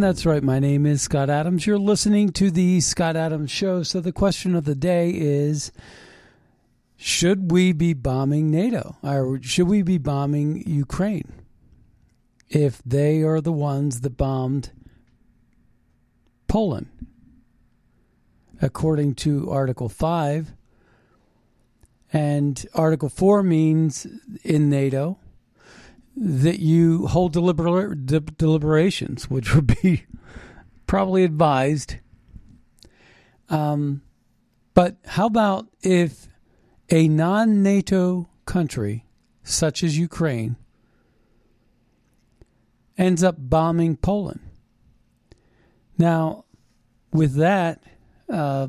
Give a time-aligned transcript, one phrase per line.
[0.00, 0.42] That's right.
[0.42, 1.66] My name is Scott Adams.
[1.66, 3.82] You're listening to the Scott Adams Show.
[3.82, 5.72] So the question of the day is
[6.96, 8.96] Should we be bombing NATO?
[9.02, 11.30] Or should we be bombing Ukraine?
[12.48, 14.72] If they are the ones that bombed
[16.48, 16.88] Poland.
[18.62, 20.54] According to Article 5.
[22.10, 24.06] And Article 4 means
[24.42, 25.18] in NATO
[26.16, 30.04] that you hold deliber- de- deliberations, which would be
[30.86, 31.96] probably advised.
[33.48, 34.02] Um,
[34.74, 36.28] but how about if
[36.90, 39.06] a non NATO country,
[39.42, 40.56] such as Ukraine,
[42.96, 44.40] ends up bombing Poland?
[45.98, 46.44] Now,
[47.12, 47.82] with that,
[48.28, 48.68] uh,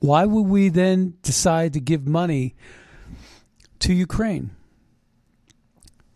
[0.00, 2.54] why would we then decide to give money
[3.78, 4.50] to Ukraine?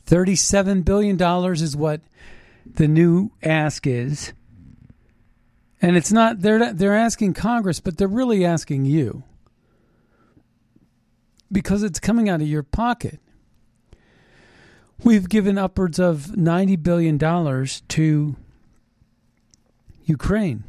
[0.09, 1.21] $37 billion
[1.53, 2.01] is what
[2.67, 4.33] the new ask is.
[5.81, 9.23] And it's not they're they're asking Congress, but they're really asking you.
[11.53, 13.21] Because it's coming out of your pocket.
[15.05, 18.35] We've given upwards of 90 billion dollars to
[20.05, 20.65] Ukraine.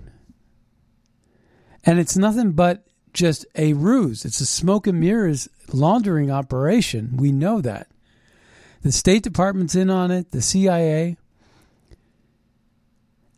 [1.84, 4.26] And it's nothing but just a ruse.
[4.26, 7.18] It's a smoke and mirrors laundering operation.
[7.18, 7.88] We know that.
[8.82, 11.18] The State Department's in on it, the CIA.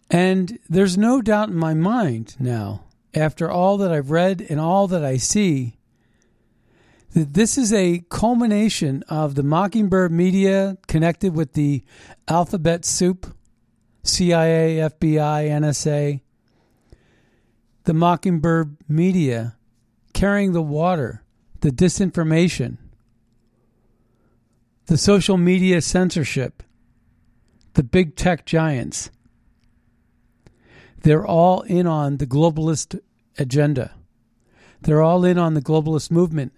[0.10, 4.88] And there's no doubt in my mind now, after all that I've read and all
[4.88, 5.78] that I see,
[7.14, 11.84] that this is a culmination of the Mockingbird media connected with the
[12.28, 13.36] alphabet soup,
[14.04, 16.22] CIA, FBI, NSA,
[17.84, 19.56] the Mockingbird media
[20.14, 21.24] carrying the water,
[21.62, 22.78] the disinformation,
[24.92, 26.64] the social media censorship,
[27.76, 29.10] the big tech giants.
[31.04, 33.00] They're all in on the globalist
[33.40, 33.94] agenda.
[34.82, 36.52] They're all in on the globalist movement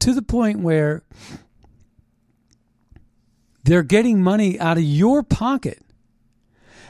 [0.00, 1.04] to the point where
[3.62, 5.80] they're getting money out of your pocket.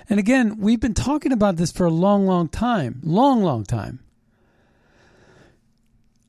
[0.09, 3.03] And again, we've been talking about this for a long, long time.
[3.03, 4.01] Long, long time.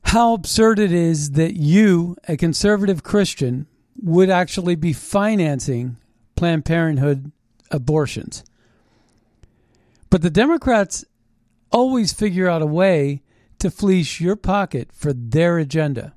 [0.04, 3.66] How absurd it is that you, a conservative Christian,
[4.02, 5.96] would actually be financing
[6.34, 7.30] Planned Parenthood
[7.70, 8.44] abortions.
[10.10, 11.04] But the Democrats
[11.70, 13.22] always figure out a way
[13.60, 16.14] to fleece your pocket for their agenda.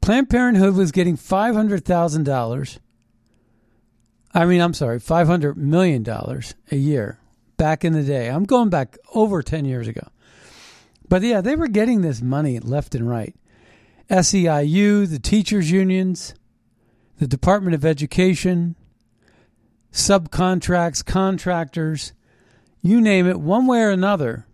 [0.00, 2.78] Planned Parenthood was getting $500,000.
[4.34, 7.18] I mean, I'm sorry, $500 million a year
[7.56, 8.28] back in the day.
[8.28, 10.08] I'm going back over 10 years ago.
[11.08, 13.34] But yeah, they were getting this money left and right.
[14.10, 16.34] SEIU, the teachers' unions,
[17.18, 18.76] the Department of Education,
[19.92, 22.12] subcontracts, contractors,
[22.82, 24.46] you name it, one way or another.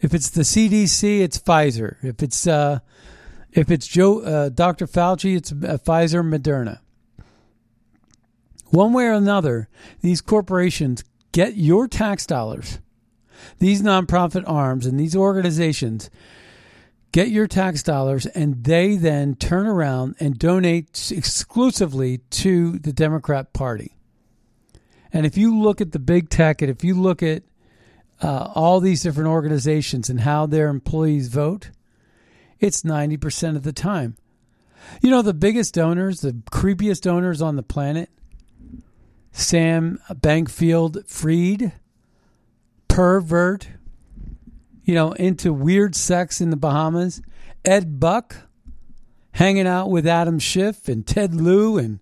[0.00, 1.96] If it's the CDC, it's Pfizer.
[2.02, 2.78] If it's uh,
[3.52, 4.86] if it's Joe uh, Dr.
[4.86, 6.78] Fauci, it's uh, Pfizer, Moderna.
[8.70, 9.68] One way or another,
[10.00, 12.78] these corporations get your tax dollars.
[13.58, 16.08] These nonprofit arms and these organizations
[17.12, 23.52] get your tax dollars and they then turn around and donate exclusively to the Democrat
[23.52, 23.96] Party.
[25.12, 27.42] And if you look at the big tech and if you look at
[28.22, 31.70] uh, all these different organizations and how their employees vote,
[32.60, 34.16] it's 90% of the time.
[35.00, 38.10] You know, the biggest donors, the creepiest donors on the planet,
[39.32, 41.72] Sam Bankman Fried,
[42.88, 43.68] pervert,
[44.84, 47.22] you know, into weird sex in the Bahamas.
[47.64, 48.36] Ed Buck,
[49.32, 52.00] hanging out with Adam Schiff and Ted Lieu and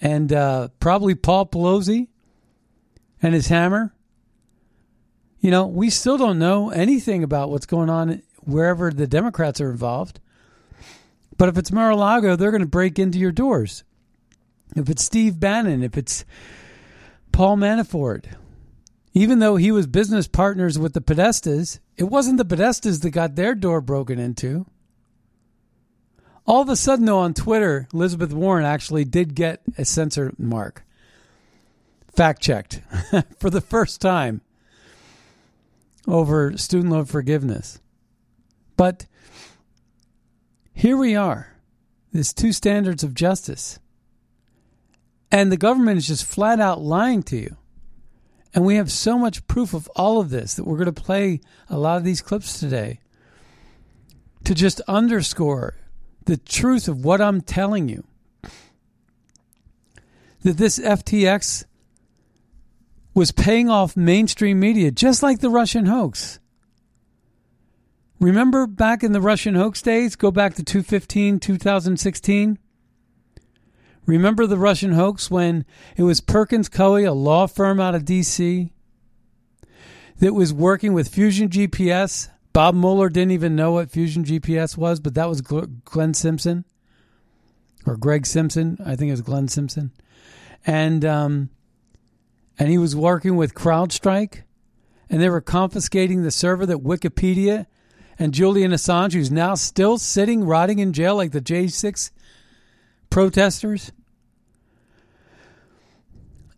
[0.00, 2.08] and uh, probably Paul Pelosi
[3.20, 3.92] and his hammer.
[5.40, 9.70] You know, we still don't know anything about what's going on wherever the Democrats are
[9.70, 10.20] involved.
[11.36, 13.84] But if it's Mar-a-Lago, they're going to break into your doors.
[14.76, 16.24] If it's Steve Bannon, if it's
[17.32, 18.24] Paul Manafort,
[19.12, 23.36] even though he was business partners with the Podestas, it wasn't the Podestas that got
[23.36, 24.66] their door broken into.
[26.46, 30.82] All of a sudden, though, on Twitter, Elizabeth Warren actually did get a censor mark.
[32.16, 32.80] Fact checked
[33.38, 34.40] for the first time
[36.06, 37.80] over student loan forgiveness.
[38.78, 39.04] But
[40.72, 41.54] here we are.
[42.12, 43.78] There's two standards of justice.
[45.30, 47.57] And the government is just flat out lying to you.
[48.54, 51.40] And we have so much proof of all of this that we're going to play
[51.68, 53.00] a lot of these clips today
[54.44, 55.74] to just underscore
[56.24, 58.04] the truth of what I'm telling you.
[60.42, 61.64] That this FTX
[63.14, 66.38] was paying off mainstream media just like the Russian hoax.
[68.20, 70.16] Remember back in the Russian hoax days?
[70.16, 72.58] Go back to 215, 2016.
[74.08, 78.72] Remember the Russian hoax when it was Perkins Coie, a law firm out of D.C.,
[80.16, 82.30] that was working with Fusion GPS?
[82.54, 86.64] Bob Mueller didn't even know what Fusion GPS was, but that was Glenn Simpson
[87.84, 88.78] or Greg Simpson.
[88.82, 89.92] I think it was Glenn Simpson.
[90.66, 91.50] And, um,
[92.58, 94.42] and he was working with CrowdStrike,
[95.10, 97.66] and they were confiscating the server that Wikipedia
[98.18, 102.10] and Julian Assange, who's now still sitting, rotting in jail like the J6
[103.10, 103.92] protesters.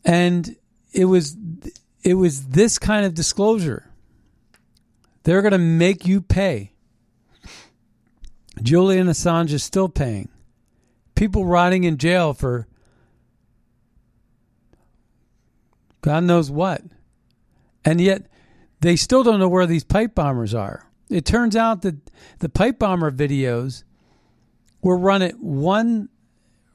[0.05, 0.57] And
[0.93, 1.37] it was
[2.03, 3.91] it was this kind of disclosure.
[5.23, 6.73] They're going to make you pay.
[8.63, 10.29] Julian Assange is still paying.
[11.15, 12.67] People rotting in jail for
[16.01, 16.83] God knows what.
[17.85, 18.27] And yet
[18.81, 20.87] they still don't know where these pipe bombers are.
[21.11, 21.97] It turns out that
[22.39, 23.85] the pipe bomber videos
[24.81, 26.09] were run at one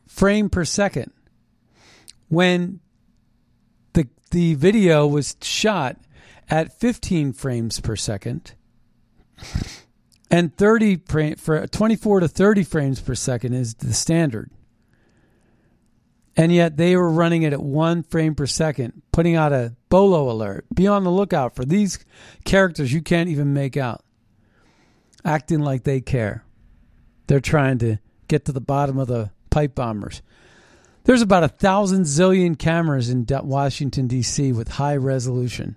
[0.08, 1.12] frame per second
[2.28, 2.80] when
[4.36, 5.98] the video was shot
[6.50, 8.54] at 15 frames per second
[10.30, 14.52] and 30 for 24 to 30 frames per second is the standard
[16.36, 20.30] and yet they were running it at one frame per second putting out a bolo
[20.30, 22.04] alert be on the lookout for these
[22.44, 24.06] characters you can't even make out
[25.26, 26.46] acting like they care.
[27.28, 27.98] They're trying to
[28.28, 30.22] get to the bottom of the pipe bombers.
[31.06, 34.52] There's about a thousand zillion cameras in Washington, D.C.
[34.52, 35.76] with high resolution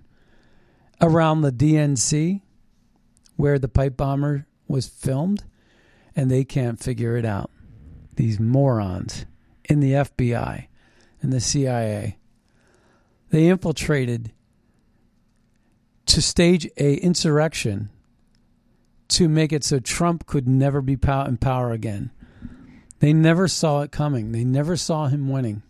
[0.99, 2.41] around the DNC
[3.35, 5.43] where the pipe bomber was filmed,
[6.15, 7.51] and they can't figure it out.
[8.15, 9.25] These morons
[9.65, 10.67] in the FBI
[11.21, 12.17] and the CIA.
[13.29, 14.33] They infiltrated
[16.07, 17.89] to stage a insurrection
[19.09, 20.97] to make it so Trump could never be
[21.29, 22.11] in power again.
[22.99, 24.31] They never saw it coming.
[24.31, 25.63] They never saw him winning.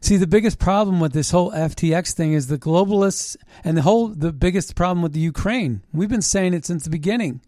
[0.00, 4.08] See, the biggest problem with this whole FTX thing is the globalists and the whole
[4.08, 5.82] the biggest problem with the Ukraine.
[5.92, 7.40] We've been saying it since the beginning.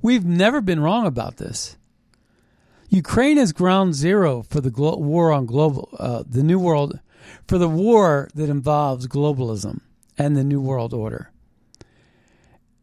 [0.00, 1.76] We've never been wrong about this.
[2.88, 6.98] Ukraine is ground zero for the glo- war on global uh, the new world
[7.46, 9.80] for the war that involves globalism
[10.16, 11.30] and the new world order.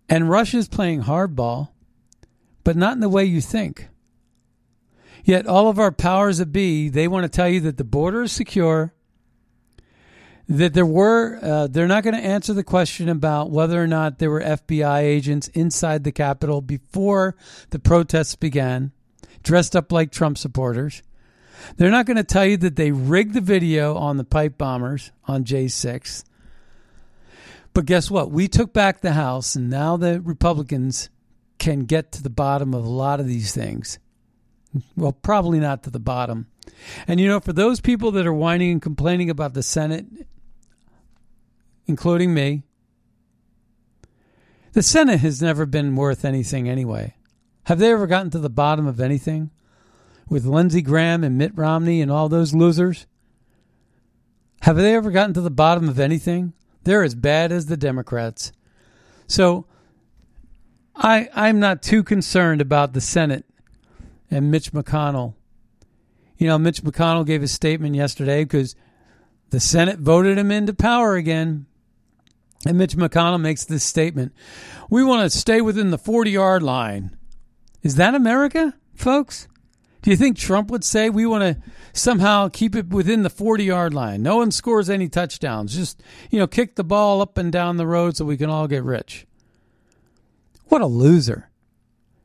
[0.10, 1.70] And Russia is playing hardball,
[2.64, 3.90] but not in the way you think.
[5.28, 8.24] Yet all of our powers that be, they want to tell you that the border
[8.24, 8.94] is secure,
[10.48, 14.20] that there were, uh, they're not going to answer the question about whether or not
[14.20, 17.36] there were FBI agents inside the Capitol before
[17.72, 18.94] the protests began,
[19.44, 21.04] dressed up like Trump supporters.
[21.76, 25.12] They're not going to tell you that they rigged the video on the pipe bombers
[25.28, 26.24] on J6.
[27.74, 28.32] But guess what?
[28.32, 31.10] We took back the House, and now the Republicans
[31.60, 34.00] can get to the bottom of a lot of these things.
[34.96, 36.48] Well, probably not to the bottom.
[37.08, 40.06] And you know, for those people that are whining and complaining about the Senate,
[41.86, 42.64] including me,
[44.78, 47.16] The Senate has never been worth anything anyway.
[47.64, 49.50] Have they ever gotten to the bottom of anything?
[50.30, 53.08] With Lindsey Graham and Mitt Romney and all those losers?
[54.62, 56.54] Have they ever gotten to the bottom of anything?
[56.84, 58.52] They're as bad as the Democrats.
[59.26, 59.66] So
[60.96, 63.46] I I'm not too concerned about the Senate
[64.30, 65.36] and Mitch McConnell.
[66.38, 68.76] You know, Mitch McConnell gave a statement yesterday because
[69.50, 71.66] the Senate voted him into power again.
[72.66, 74.34] And Mitch McConnell makes this statement
[74.90, 77.16] We want to stay within the 40 yard line.
[77.82, 79.48] Is that America, folks?
[80.02, 83.64] Do you think Trump would say we want to somehow keep it within the 40
[83.64, 84.22] yard line?
[84.22, 85.76] No one scores any touchdowns.
[85.76, 88.68] Just, you know, kick the ball up and down the road so we can all
[88.68, 89.26] get rich.
[90.66, 91.50] What a loser.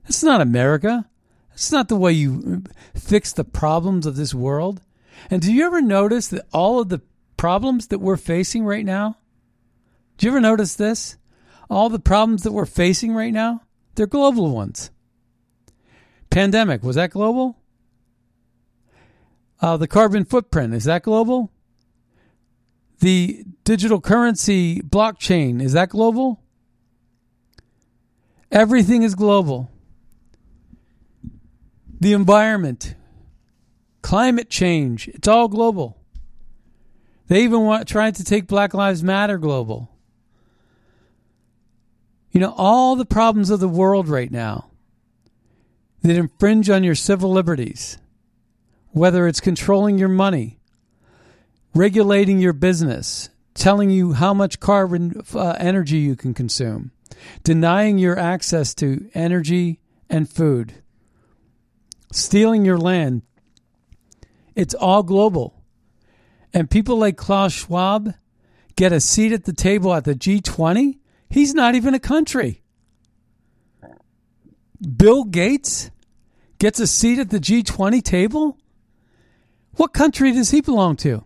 [0.05, 1.09] That's not America.
[1.53, 4.81] That's not the way you fix the problems of this world.
[5.31, 7.01] And do you ever notice that all of the
[7.37, 9.17] problems that we're facing right now?
[10.17, 11.17] Do you ever notice this?
[11.69, 13.63] All the problems that we're facing right now,
[13.95, 14.91] they're global ones.
[16.31, 17.57] Pandemic, was that global?
[19.61, 21.51] Uh, the carbon footprint, is that global?
[23.01, 26.41] The digital currency blockchain, is that global?
[28.51, 29.72] Everything is global.
[32.03, 32.97] The environment,
[34.03, 35.97] climate change, it's all global.
[37.29, 39.89] They even want trying to take Black Lives Matter global.
[42.33, 44.69] You know, all the problems of the world right now
[46.03, 47.99] that infringe on your civil liberties,
[48.91, 50.59] whether it's controlling your money,
[51.73, 56.91] regulating your business, telling you how much carbon uh, energy you can consume,
[57.45, 59.79] denying your access to energy
[60.11, 60.83] and food,
[62.13, 63.23] stealing your land.
[64.55, 65.63] It's all global.
[66.55, 68.15] And people like Klaus Schwab
[68.77, 70.99] get a seat at the table at the G20.
[71.31, 72.63] He's not even a country.
[74.97, 75.91] Bill Gates
[76.59, 78.59] gets a seat at the G20 table?
[79.77, 81.25] What country does he belong to?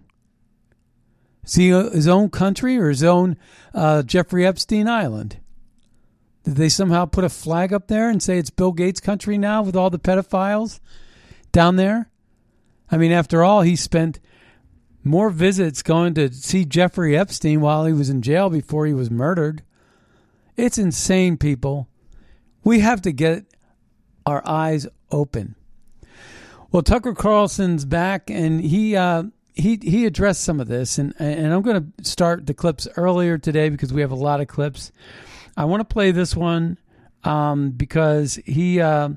[1.45, 3.37] Is he his own country or his own
[3.75, 5.39] uh, Jeffrey Epstein Island?
[6.47, 9.63] Did they somehow put a flag up there and say it's Bill Gates' country now
[9.63, 10.79] with all the pedophiles
[11.51, 12.09] down there?
[12.89, 14.21] I mean, after all, he spent
[15.03, 19.11] more visits going to see Jeffrey Epstein while he was in jail before he was
[19.11, 19.65] murdered.
[20.57, 21.89] It's insane, people.
[22.63, 23.45] We have to get
[24.25, 25.57] our eyes open.
[26.71, 31.53] Well, Tucker Carlson's back, and he uh, he he addressed some of this, and and
[31.53, 34.93] I'm going to start the clips earlier today because we have a lot of clips.
[35.57, 36.79] I want to play this one
[37.25, 39.11] um, because he uh,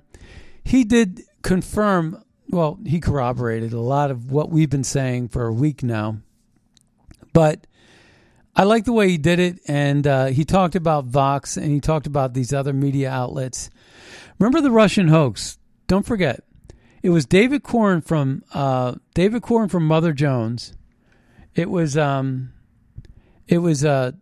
[0.63, 2.24] he did confirm.
[2.50, 6.17] Well, he corroborated a lot of what we've been saying for a week now.
[7.31, 7.67] But
[8.55, 11.79] I like the way he did it, and uh, he talked about Vox and he
[11.79, 13.69] talked about these other media outlets.
[14.39, 15.58] Remember the Russian hoax?
[15.88, 16.43] Don't forget,
[17.03, 20.74] it was David Corn from uh, David Corn from Mother Jones.
[21.55, 22.53] It was um,
[23.48, 24.13] it was uh,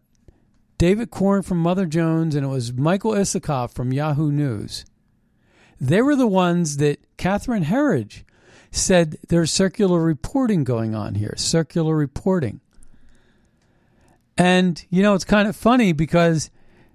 [0.78, 4.86] David Corn from Mother Jones, and it was Michael Isikoff from Yahoo News.
[5.82, 8.24] They were the ones that Catherine Herridge
[8.70, 11.34] said there's circular reporting going on here.
[11.38, 12.62] Circular reporting.
[14.38, 16.52] And, you know, it's kind of funny because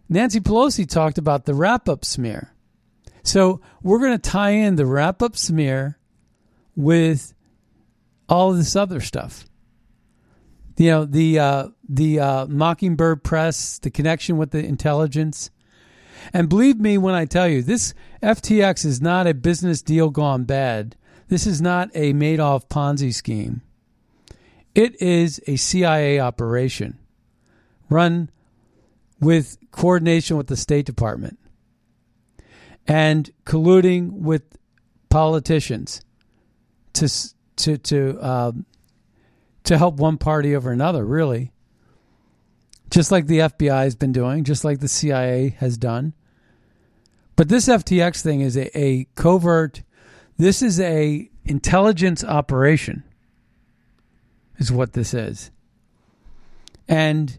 [0.09, 2.55] Nancy Pelosi talked about the wrap up smear.
[3.25, 5.99] So we're going to tie in the wrap up smear
[6.77, 7.35] with
[8.29, 9.45] all this other stuff
[10.77, 15.51] you know the uh, the uh, Mockingbird Press, the connection with the intelligence,
[16.33, 20.45] and believe me when I tell you, this FTX is not a business deal gone
[20.45, 20.97] bad.
[21.29, 23.63] This is not a Madoff Ponzi scheme.
[24.75, 26.99] It is a CIA operation
[27.91, 28.31] run
[29.21, 31.39] with coordination with the State Department
[32.87, 34.43] and colluding with
[35.11, 36.01] politicians
[36.95, 37.09] to
[37.57, 38.53] to to uh,
[39.65, 41.53] to help one party over another, really.
[42.93, 46.13] Just like the FBI has been doing, just like the CIA has done.
[47.37, 49.83] But this FTX thing is a, a covert,
[50.37, 53.03] this is a intelligence operation,
[54.59, 55.51] is what this is.
[56.87, 57.39] And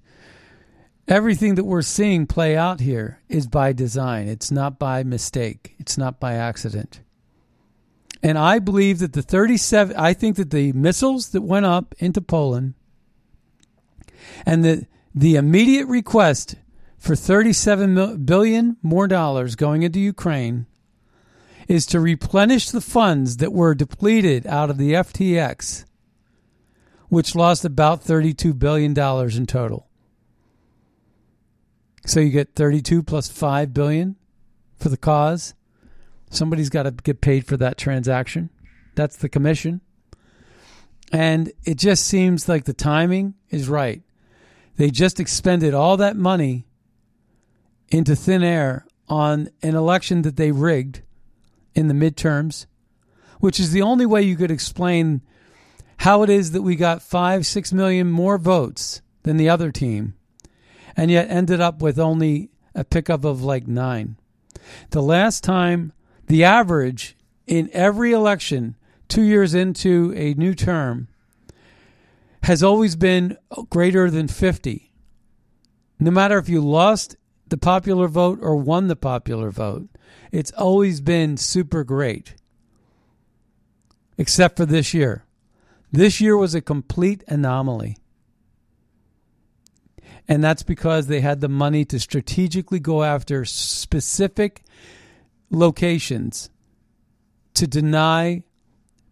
[1.08, 4.28] everything that we're seeing play out here is by design.
[4.28, 5.76] It's not by mistake.
[5.78, 7.02] It's not by accident.
[8.24, 12.22] And I believe that the 37, I think that the missiles that went up into
[12.22, 12.74] Poland
[14.48, 16.56] and the, the immediate request
[16.98, 20.66] for 37 billion more dollars going into Ukraine
[21.68, 25.86] is to replenish the funds that were depleted out of the FTX,
[27.10, 29.88] which lost about $32 billion in total.
[32.06, 34.16] So you get 32 plus 5 billion
[34.78, 35.54] for the cause.
[36.30, 38.50] Somebody's got to get paid for that transaction.
[38.96, 39.82] That's the commission.
[41.12, 44.02] And it just seems like the timing is right.
[44.78, 46.66] They just expended all that money
[47.90, 51.02] into thin air on an election that they rigged
[51.76, 52.66] in the midterms,
[53.40, 55.22] which is the only way you could explain
[55.98, 60.16] how it is that we got five, six million more votes than the other team,
[60.98, 64.18] and yet ended up with only a pickup of like nine.
[64.90, 65.94] The last time,
[66.28, 67.16] the average
[67.46, 68.76] in every election,
[69.08, 71.08] two years into a new term,
[72.44, 73.38] has always been
[73.70, 74.92] greater than 50.
[76.00, 77.16] No matter if you lost
[77.48, 79.88] the popular vote or won the popular vote,
[80.32, 82.36] it's always been super great.
[84.18, 85.26] Except for this year.
[85.92, 87.98] This year was a complete anomaly.
[90.28, 94.64] And that's because they had the money to strategically go after specific
[95.50, 96.50] locations
[97.54, 98.44] to deny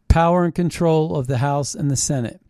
[0.08, 2.42] power and control of the House and the Senate.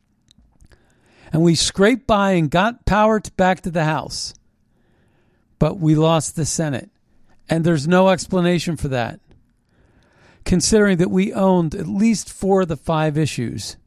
[1.31, 4.33] And we scraped by and got power to back to the House,
[5.59, 6.89] but we lost the Senate.
[7.49, 9.19] And there's no explanation for that,
[10.45, 13.77] considering that we owned at least four of the five issues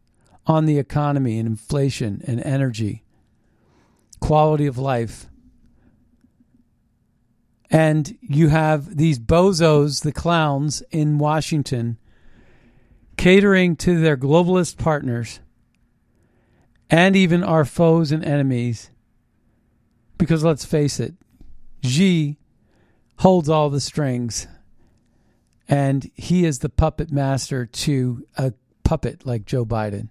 [0.46, 3.02] on the economy and inflation and energy,
[4.20, 5.26] quality of life.
[7.70, 11.98] And you have these bozos, the clowns in Washington,
[13.16, 15.40] catering to their globalist partners
[16.94, 18.88] and even our foes and enemies.
[20.16, 21.14] Because let's face it,
[21.82, 22.38] Xi
[23.18, 24.46] holds all the strings,
[25.68, 28.52] and he is the puppet master to a
[28.84, 30.06] puppet like Joe Biden.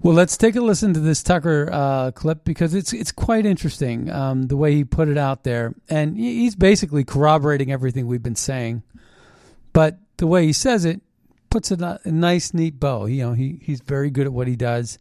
[0.00, 4.10] Well, let's take a listen to this Tucker uh, clip because it's it's quite interesting
[4.10, 8.34] um, the way he put it out there, and he's basically corroborating everything we've been
[8.34, 8.82] saying.
[9.72, 11.00] But the way he says it
[11.48, 13.06] puts a, a nice, neat bow.
[13.06, 14.98] You know, he he's very good at what he does,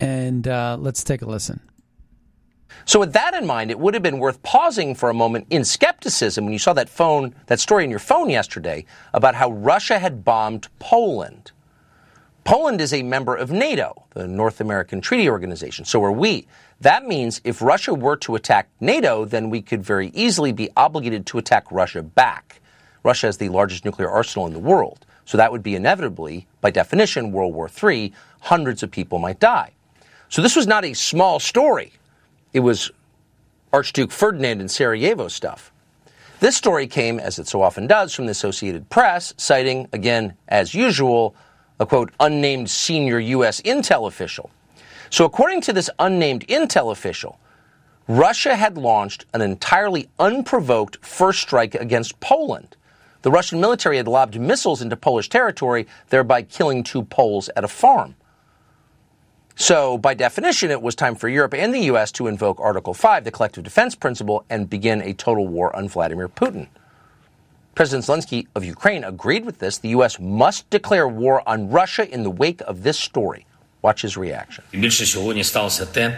[0.00, 1.60] and uh, let's take a listen.
[2.86, 5.64] So, with that in mind, it would have been worth pausing for a moment in
[5.64, 9.98] skepticism when you saw that phone, that story in your phone yesterday about how Russia
[9.98, 11.52] had bombed Poland.
[12.44, 15.86] Poland is a member of NATO, the North American Treaty Organization.
[15.86, 16.46] So are we.
[16.80, 21.24] That means if Russia were to attack NATO, then we could very easily be obligated
[21.26, 22.60] to attack Russia back.
[23.02, 25.06] Russia has the largest nuclear arsenal in the world.
[25.24, 28.12] So that would be inevitably, by definition, World War III.
[28.40, 29.72] Hundreds of people might die.
[30.28, 31.92] So this was not a small story.
[32.52, 32.90] It was
[33.72, 35.72] Archduke Ferdinand and Sarajevo stuff.
[36.40, 40.74] This story came, as it so often does, from the Associated Press, citing, again, as
[40.74, 41.34] usual,
[41.80, 43.60] a quote, unnamed senior U.S.
[43.62, 44.50] intel official.
[45.10, 47.38] So, according to this unnamed intel official,
[48.06, 52.76] Russia had launched an entirely unprovoked first strike against Poland.
[53.22, 57.68] The Russian military had lobbed missiles into Polish territory, thereby killing two Poles at a
[57.68, 58.16] farm.
[59.56, 62.10] So, by definition, it was time for Europe and the U.S.
[62.12, 66.28] to invoke Article 5, the collective defense principle, and begin a total war on Vladimir
[66.28, 66.66] Putin.
[67.76, 69.78] President Zelensky of Ukraine agreed with this.
[69.78, 70.18] The U.S.
[70.18, 73.46] must declare war on Russia in the wake of this story.
[73.84, 74.64] Watch his reaction.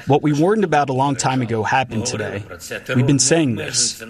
[0.07, 2.44] What we warned about a long time ago happened today.
[2.94, 4.00] We've been saying this.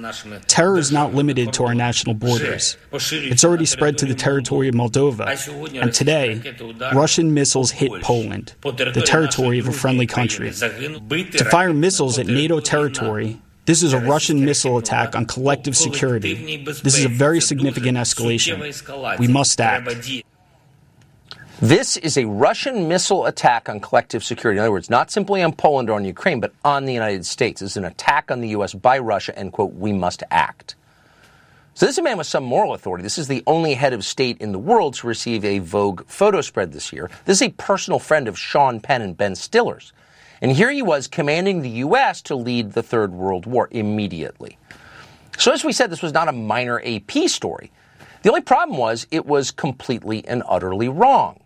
[0.47, 2.77] Terror is not limited to our national borders.
[2.93, 5.25] It's already spread to the territory of Moldova.
[5.83, 6.43] And today,
[6.93, 10.51] Russian missiles hit Poland, the territory of a friendly country.
[10.51, 16.63] To fire missiles at NATO territory this is a Russian missile attack on collective security.
[16.65, 19.19] This is a very significant escalation.
[19.19, 19.89] We must act.
[21.63, 24.59] This is a Russian missile attack on collective security.
[24.59, 27.63] In other words, not simply on Poland or on Ukraine, but on the United States.
[27.63, 28.75] Is an attack on the U.S.
[28.75, 30.75] by Russia, and, quote, we must act.
[31.73, 33.03] So this is a man with some moral authority.
[33.03, 36.43] This is the only head of state in the world to receive a Vogue photo
[36.43, 37.11] spread this year.
[37.25, 39.95] This is a personal friend of Sean Penn and Ben Stiller's.
[40.43, 42.21] And here he was commanding the U.S.
[42.23, 44.59] to lead the Third World War immediately.
[45.39, 47.73] So, as we said, this was not a minor AP story.
[48.21, 51.41] The only problem was it was completely and utterly wrong.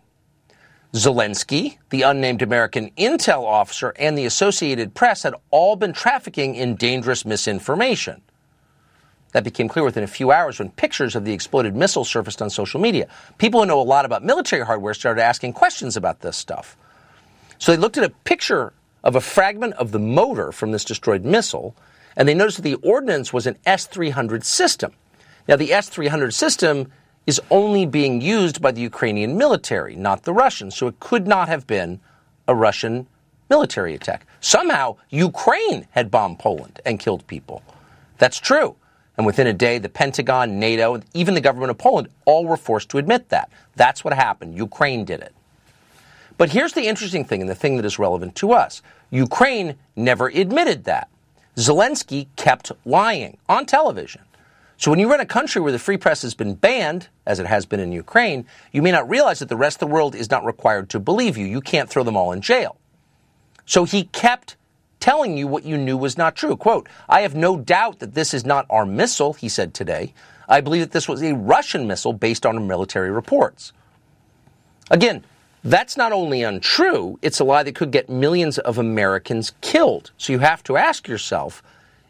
[0.93, 6.75] Zelensky, the unnamed American intel officer, and the Associated Press had all been trafficking in
[6.75, 8.21] dangerous misinformation.
[9.31, 12.49] That became clear within a few hours when pictures of the exploded missile surfaced on
[12.49, 13.07] social media.
[13.37, 16.75] People who know a lot about military hardware started asking questions about this stuff.
[17.57, 18.73] So they looked at a picture
[19.03, 21.73] of a fragment of the motor from this destroyed missile,
[22.17, 24.91] and they noticed that the ordnance was an S 300 system.
[25.47, 26.91] Now, the S 300 system
[27.27, 31.47] is only being used by the Ukrainian military, not the Russians, so it could not
[31.47, 31.99] have been
[32.47, 33.07] a Russian
[33.49, 34.25] military attack.
[34.39, 37.61] Somehow, Ukraine had bombed Poland and killed people.
[38.17, 38.75] That's true.
[39.17, 42.57] And within a day, the Pentagon, NATO, and even the government of Poland all were
[42.57, 43.51] forced to admit that.
[43.75, 44.57] That's what happened.
[44.57, 45.33] Ukraine did it.
[46.37, 48.81] But here's the interesting thing and the thing that is relevant to us
[49.11, 51.09] Ukraine never admitted that.
[51.57, 54.21] Zelensky kept lying on television.
[54.81, 57.45] So when you run a country where the free press has been banned, as it
[57.45, 60.31] has been in Ukraine, you may not realize that the rest of the world is
[60.31, 61.45] not required to believe you.
[61.45, 62.77] You can't throw them all in jail.
[63.67, 64.55] So he kept
[64.99, 66.57] telling you what you knew was not true.
[66.57, 70.15] Quote, I have no doubt that this is not our missile, he said today.
[70.49, 73.73] I believe that this was a Russian missile based on military reports.
[74.89, 75.23] Again,
[75.63, 80.09] that's not only untrue, it's a lie that could get millions of Americans killed.
[80.17, 81.61] So you have to ask yourself,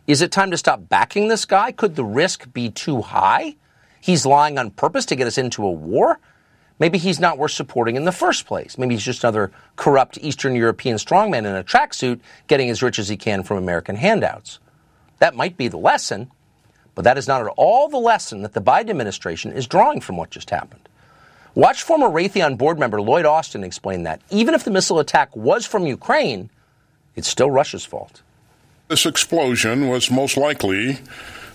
[0.07, 1.71] is it time to stop backing this guy?
[1.71, 3.55] Could the risk be too high?
[3.99, 6.19] He's lying on purpose to get us into a war?
[6.79, 8.77] Maybe he's not worth supporting in the first place.
[8.77, 13.07] Maybe he's just another corrupt Eastern European strongman in a tracksuit getting as rich as
[13.07, 14.59] he can from American handouts.
[15.19, 16.31] That might be the lesson,
[16.95, 20.17] but that is not at all the lesson that the Biden administration is drawing from
[20.17, 20.89] what just happened.
[21.53, 25.67] Watch former Raytheon board member Lloyd Austin explain that even if the missile attack was
[25.67, 26.49] from Ukraine,
[27.15, 28.23] it's still Russia's fault.
[28.91, 30.99] This explosion was most likely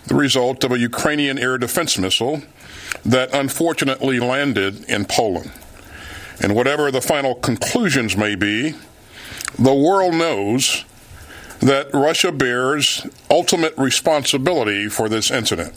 [0.06, 2.42] the result of a Ukrainian air defense missile
[3.04, 5.52] that unfortunately landed in Poland.
[6.40, 8.74] And whatever the final conclusions may be,
[9.58, 10.86] the world knows
[11.58, 15.76] that Russia bears ultimate responsibility for this incident.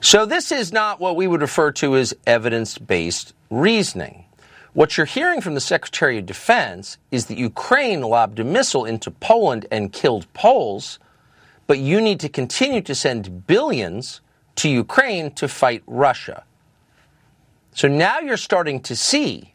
[0.00, 4.23] So, this is not what we would refer to as evidence based reasoning.
[4.74, 9.08] What you're hearing from the Secretary of Defense is that Ukraine lobbed a missile into
[9.08, 10.98] Poland and killed Poles,
[11.68, 14.20] but you need to continue to send billions
[14.56, 16.42] to Ukraine to fight Russia.
[17.72, 19.54] So now you're starting to see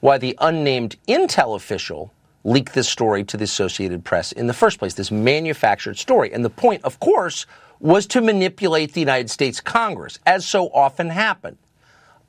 [0.00, 2.12] why the unnamed intel official
[2.44, 6.30] leaked this story to the Associated Press in the first place, this manufactured story.
[6.34, 7.46] And the point, of course,
[7.80, 11.56] was to manipulate the United States Congress, as so often happened.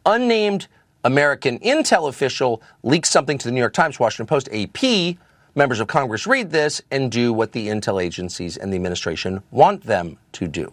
[0.06, 0.68] Unnamed
[1.04, 5.18] American intel official leaks something to the New York Times, Washington Post, AP.
[5.56, 9.84] Members of Congress read this and do what the intel agencies and the administration want
[9.84, 10.72] them to do.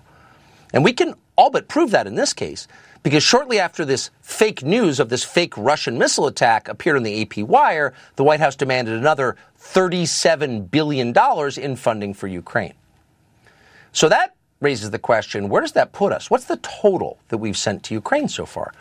[0.74, 2.68] And we can all but prove that in this case,
[3.02, 7.22] because shortly after this fake news of this fake Russian missile attack appeared on the
[7.22, 11.14] AP wire, the White House demanded another $37 billion
[11.58, 12.74] in funding for Ukraine.
[13.92, 16.30] So that raises the question where does that put us?
[16.30, 18.72] What's the total that we've sent to Ukraine so far?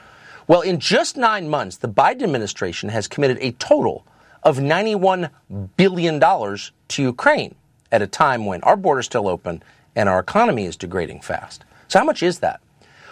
[0.45, 4.06] Well, in just nine months, the Biden administration has committed a total
[4.43, 5.29] of $91
[5.77, 7.56] billion to Ukraine
[7.93, 9.63] at a time when our border is still open
[9.95, 11.63] and our economy is degrading fast.
[11.88, 12.60] So, how much is that?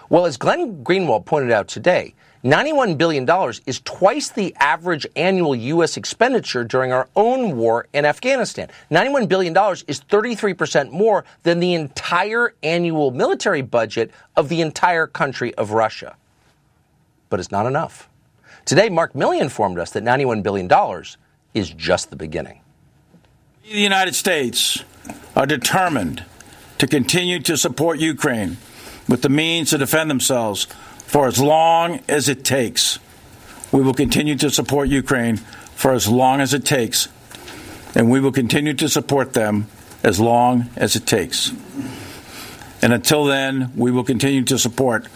[0.10, 3.26] Well, as Glenn Greenwald pointed out today, $91 billion
[3.66, 5.96] is twice the average annual U.S.
[5.96, 8.68] expenditure during our own war in Afghanistan.
[8.90, 9.54] $91 billion
[9.88, 16.18] is 33% more than the entire annual military budget of the entire country of Russia
[17.32, 18.08] but it's not enough.
[18.66, 20.70] Today, Mark Milley informed us that $91 billion
[21.56, 22.62] is just the beginning.
[23.64, 24.84] The United States
[25.36, 26.24] are determined
[26.78, 28.58] to continue to support Ukraine
[29.08, 30.66] with the means to defend themselves
[31.08, 33.00] for as long as it takes.
[33.72, 37.08] We will continue to support Ukraine for as long as it takes,
[37.96, 39.68] and we will continue to support them
[40.04, 41.52] as long as it takes.
[42.82, 45.08] And until then, we will continue to support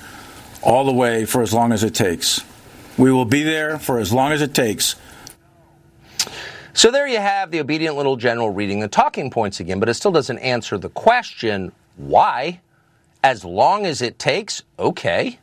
[0.65, 2.43] all the way for as long as it takes.
[2.97, 4.95] We will be there for as long as it takes.
[6.73, 9.93] So there you have the obedient little general reading the talking points again, but it
[9.93, 12.60] still doesn't answer the question why?
[13.23, 15.39] As long as it takes, okay.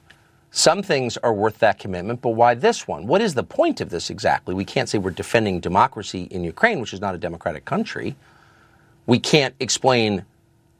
[0.51, 3.07] Some things are worth that commitment, but why this one?
[3.07, 4.55] What is the point of this exactly?
[4.55, 8.15] We can't say we're defending democracy in Ukraine, which is not a democratic country.
[9.07, 10.27] We can't explain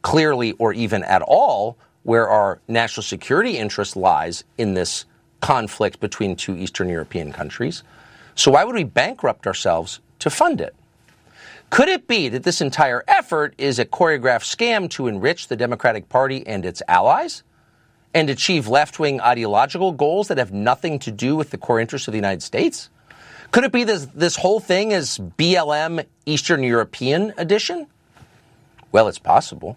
[0.03, 5.05] clearly or even at all where our national security interest lies in this
[5.41, 7.83] conflict between two Eastern European countries.
[8.35, 10.75] So why would we bankrupt ourselves to fund it?
[11.71, 16.09] Could it be that this entire effort is a choreographed scam to enrich the Democratic
[16.09, 17.43] Party and its allies
[18.15, 22.09] and achieve left wing ideological goals that have nothing to do with the core interests
[22.09, 22.91] of the United States?
[23.53, 27.87] Could it be this, this whole thing is BLM Eastern European edition?
[28.93, 29.77] Well, it's possible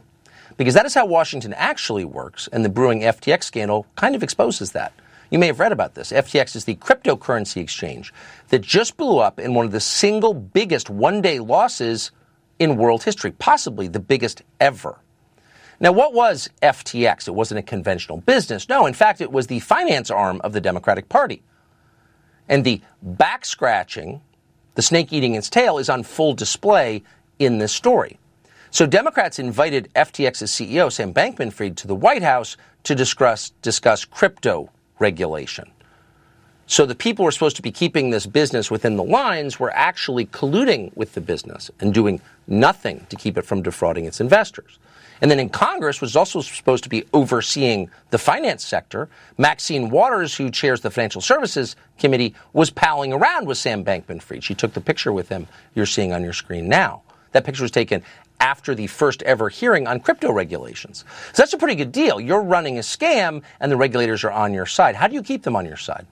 [0.57, 4.71] because that is how Washington actually works, and the brewing FTX scandal kind of exposes
[4.71, 4.93] that.
[5.29, 6.11] You may have read about this.
[6.11, 8.13] FTX is the cryptocurrency exchange
[8.49, 12.11] that just blew up in one of the single biggest one day losses
[12.59, 14.99] in world history, possibly the biggest ever.
[15.79, 17.27] Now, what was FTX?
[17.27, 18.69] It wasn't a conventional business.
[18.69, 21.41] No, in fact, it was the finance arm of the Democratic Party.
[22.47, 24.21] And the back scratching
[24.75, 27.01] The snake eating its tail is on full display
[27.39, 28.19] in this story.
[28.75, 34.03] So Democrats invited FTX's CEO, Sam Bankman Fried, to the White House to discuss, discuss
[34.03, 35.71] crypto regulation.
[36.67, 39.71] So the people who are supposed to be keeping this business within the lines were
[39.71, 44.77] actually colluding with the business and doing nothing to keep it from defrauding its investors.
[45.21, 49.07] And then in Congress, is also supposed to be overseeing the finance sector,
[49.37, 54.43] Maxine Waters, who chairs the Financial Services Committee, was palling around with Sam Bankman Fried.
[54.43, 57.03] She took the picture with him you're seeing on your screen now.
[57.35, 58.01] That picture was taken
[58.39, 61.05] after the first ever hearing on crypto regulations.
[61.33, 62.19] So that's a pretty good deal.
[62.19, 64.95] You're running a scam and the regulators are on your side.
[64.95, 66.05] How do you keep them on your side?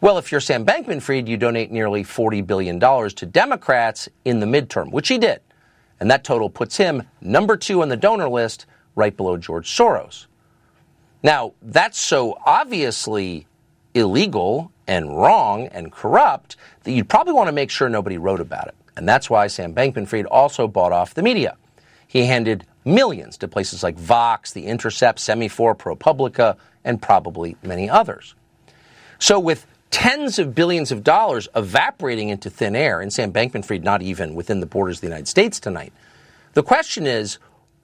[0.00, 4.46] Well, if you're Sam Bankman Fried, you donate nearly $40 billion to Democrats in the
[4.46, 5.40] midterm, which he did.
[6.00, 10.26] And that total puts him number two on the donor list, right below George Soros.
[11.22, 13.46] Now, that's so obviously
[13.94, 18.68] illegal and wrong and corrupt that you'd probably want to make sure nobody wrote about
[18.68, 18.74] it.
[18.96, 21.56] And that's why Sam Bankman Fried also bought off the media.
[22.06, 28.34] He handed millions to places like Vox, The Intercept, Semafor, ProPublica, and probably many others.
[29.18, 33.84] So, with tens of billions of dollars evaporating into thin air, and Sam Bankman Fried
[33.84, 35.92] not even within the borders of the United States tonight,
[36.52, 37.38] the question is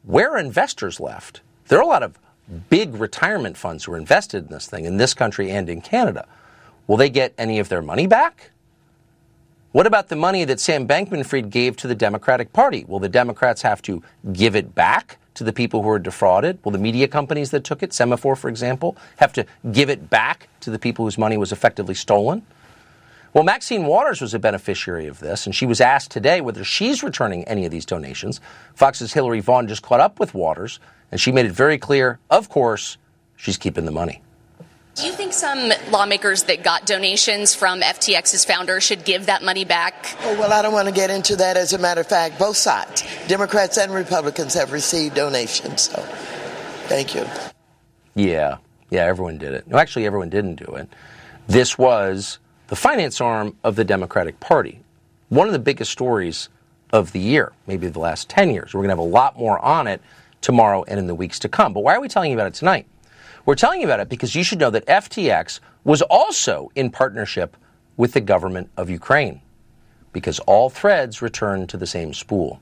[0.05, 1.41] where are investors left?
[1.69, 2.19] There are a lot of
[2.69, 6.27] big retirement funds who are invested in this thing in this country and in Canada.
[6.87, 8.51] Will they get any of their money back?
[9.73, 12.85] What about the money that Sam Bankman Fried gave to the Democratic Party?
[12.89, 14.03] Will the Democrats have to
[14.33, 16.59] give it back to the people who are defrauded?
[16.65, 20.49] Will the media companies that took it, Semafor, for example, have to give it back
[20.63, 22.45] to the people whose money was effectively stolen?
[23.33, 27.05] Well, Maxine Waters was a beneficiary of this, and she was asked today whether she's
[27.05, 28.41] returning any of these donations.
[28.75, 30.81] Fox's Hillary Vaughn just caught up with Waters,
[31.13, 32.99] and she made it very clear, of course,
[33.37, 34.21] she's keeping the money.
[34.97, 39.65] Do you think some lawmakers that got donations from FTX's founder should give that money
[39.65, 40.17] back?
[40.23, 41.57] Oh, well, I don't want to get into that.
[41.57, 45.83] As a matter of fact, both sides, Democrats and Republicans, have received donations.
[45.83, 46.03] So,
[46.89, 47.25] thank you.
[48.15, 48.59] Yeah,
[48.91, 49.69] yeah, everyone did it.
[49.69, 50.89] No, actually, everyone didn't do it.
[51.47, 54.81] This was the finance arm of the Democratic Party.
[55.29, 56.49] One of the biggest stories
[56.93, 58.75] of the year, maybe the last 10 years.
[58.75, 60.03] We're going to have a lot more on it
[60.41, 61.73] tomorrow and in the weeks to come.
[61.73, 62.87] But why are we telling you about it tonight?
[63.51, 67.57] We're telling you about it because you should know that FTX was also in partnership
[67.97, 69.41] with the government of Ukraine
[70.13, 72.61] because all threads return to the same spool.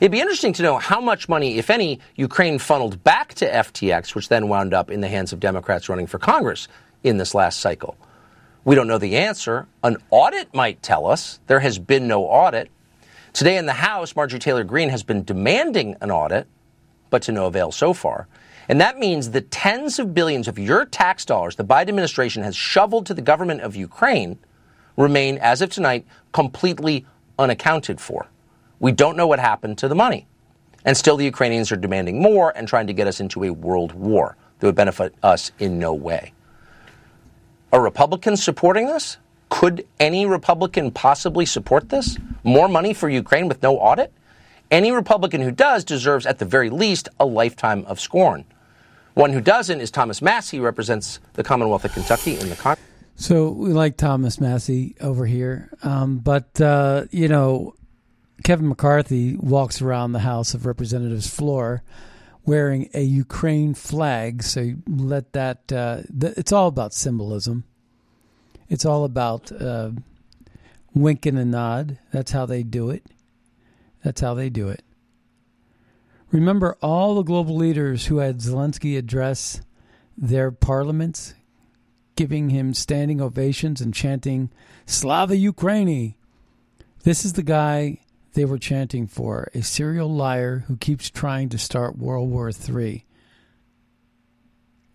[0.00, 4.14] It'd be interesting to know how much money, if any, Ukraine funneled back to FTX,
[4.14, 6.66] which then wound up in the hands of Democrats running for Congress
[7.02, 7.98] in this last cycle.
[8.64, 9.66] We don't know the answer.
[9.82, 11.40] An audit might tell us.
[11.46, 12.70] There has been no audit.
[13.34, 16.46] Today in the House, Marjorie Taylor Greene has been demanding an audit,
[17.10, 18.28] but to no avail so far.
[18.68, 22.56] And that means the tens of billions of your tax dollars the Biden administration has
[22.56, 24.38] shoveled to the government of Ukraine
[24.96, 27.06] remain, as of tonight, completely
[27.38, 28.26] unaccounted for.
[28.78, 30.26] We don't know what happened to the money.
[30.84, 33.92] And still, the Ukrainians are demanding more and trying to get us into a world
[33.92, 36.32] war that would benefit us in no way.
[37.72, 39.16] Are Republicans supporting this?
[39.48, 42.18] Could any Republican possibly support this?
[42.42, 44.12] More money for Ukraine with no audit?
[44.72, 48.46] Any Republican who does deserves, at the very least, a lifetime of scorn.
[49.12, 52.86] One who doesn't is Thomas Massie, who represents the Commonwealth of Kentucky in the Congress.
[53.14, 55.68] So we like Thomas Massie over here.
[55.82, 57.74] Um, but, uh, you know,
[58.44, 61.82] Kevin McCarthy walks around the House of Representatives floor
[62.46, 64.42] wearing a Ukraine flag.
[64.42, 67.64] So let that, uh, th- it's all about symbolism.
[68.70, 69.90] It's all about uh,
[70.94, 71.98] wink and a nod.
[72.10, 73.04] That's how they do it.
[74.02, 74.82] That's how they do it.
[76.30, 79.60] Remember all the global leaders who had Zelensky address
[80.16, 81.34] their parliaments,
[82.16, 84.50] giving him standing ovations and chanting,
[84.86, 86.14] Slava Ukraini.
[87.04, 87.98] This is the guy
[88.34, 93.04] they were chanting for a serial liar who keeps trying to start World War III.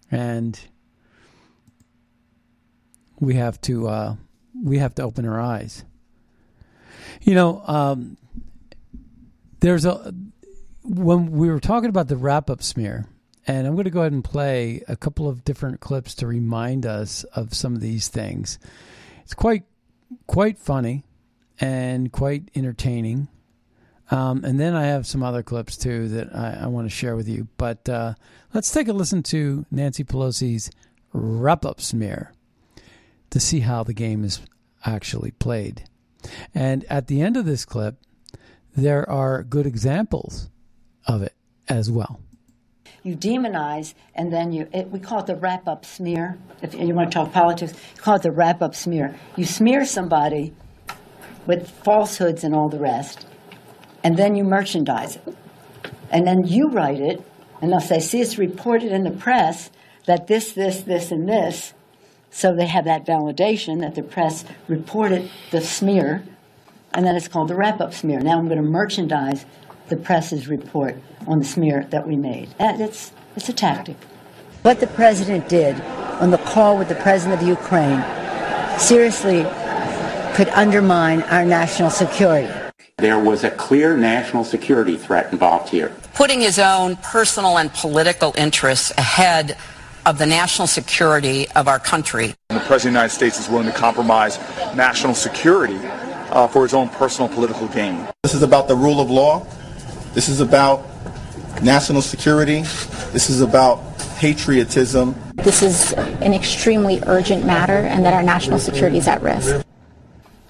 [0.10, 0.60] And
[3.20, 4.16] we have to uh,
[4.64, 5.84] we have to open our eyes.
[7.22, 8.18] You know, um,
[9.60, 10.14] there's a
[10.84, 13.06] when we were talking about the wrap up smear,
[13.46, 16.86] and I'm going to go ahead and play a couple of different clips to remind
[16.86, 18.60] us of some of these things.
[19.24, 19.64] It's quite
[20.28, 21.04] quite funny
[21.60, 23.28] and quite entertaining.
[24.10, 27.16] Um, and then I have some other clips too that I, I want to share
[27.16, 27.50] with you.
[27.58, 28.14] But uh,
[28.54, 30.72] let's take a listen to Nancy Pelosi's
[31.12, 32.32] wrap up smear
[33.32, 34.40] to see how the game is
[34.86, 35.84] actually played.
[36.56, 37.98] And at the end of this clip,
[38.76, 40.50] there are good examples
[41.06, 41.34] of it
[41.68, 42.20] as well.
[43.04, 46.38] You demonize, and then you, it, we call it the wrap up smear.
[46.62, 49.16] If you want to talk politics, call it the wrap up smear.
[49.36, 50.54] You smear somebody,
[51.48, 53.26] with falsehoods and all the rest,
[54.04, 55.38] and then you merchandise it.
[56.12, 57.22] And then you write it,
[57.62, 59.72] and they'll say, see, it's reported in the press
[60.06, 61.74] that this, this, this, and this.
[62.30, 66.24] So they have that validation that the press reported the smear,
[66.94, 68.20] and then it's called the wrap up smear.
[68.20, 69.46] Now I'm going to merchandise
[69.88, 70.96] the press's report
[71.28, 72.54] on the smear that we made.
[72.60, 73.96] And it's, it's a tactic.
[74.64, 75.80] What the president did
[76.20, 78.04] on the call with the president of Ukraine
[78.80, 79.44] seriously
[80.36, 82.52] could undermine our national security.
[82.98, 85.96] There was a clear national security threat involved here.
[86.16, 89.58] Putting his own personal and political interests ahead
[90.06, 92.34] of the national security of our country.
[92.50, 94.40] The President of the United States is willing to compromise
[94.76, 95.78] national security
[96.38, 98.08] uh, for his own personal political gain.
[98.22, 99.46] This is about the rule of law.
[100.14, 100.86] This is about
[101.64, 102.62] national security.
[103.12, 103.82] This is about
[104.18, 105.16] patriotism.
[105.34, 109.66] This is an extremely urgent matter and that our national security is at risk.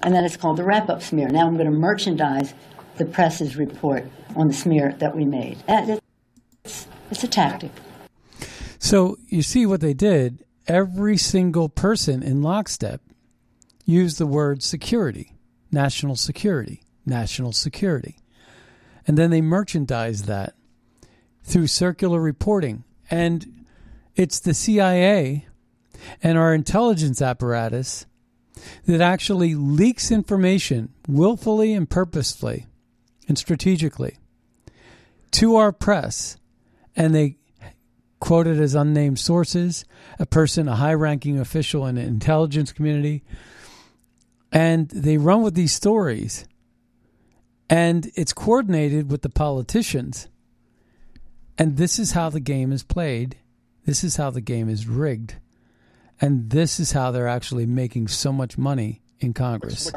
[0.02, 1.28] And then it's called the wrap up smear.
[1.30, 2.52] Now I'm going to merchandise
[2.98, 4.04] the press's report
[4.36, 5.56] on the smear that we made.
[5.66, 7.70] It's, it's a tactic.
[8.78, 10.44] So you see what they did.
[10.66, 13.00] Every single person in lockstep
[13.86, 15.32] used the word security,
[15.70, 18.18] national security, national security.
[19.06, 20.54] And then they merchandised that
[21.42, 22.84] through circular reporting.
[23.10, 23.64] And
[24.16, 25.46] it's the CIA
[26.22, 28.06] and our intelligence apparatus
[28.86, 32.66] that actually leaks information willfully and purposefully
[33.28, 34.18] and strategically
[35.30, 36.36] to our press.
[36.96, 37.36] And they
[38.20, 39.84] quoted as unnamed sources,
[40.18, 43.22] a person, a high ranking official in the intelligence community.
[44.52, 46.46] And they run with these stories.
[47.68, 50.28] And it's coordinated with the politicians.
[51.58, 53.36] And this is how the game is played.
[53.84, 55.36] This is how the game is rigged.
[56.20, 59.92] And this is how they're actually making so much money in Congress.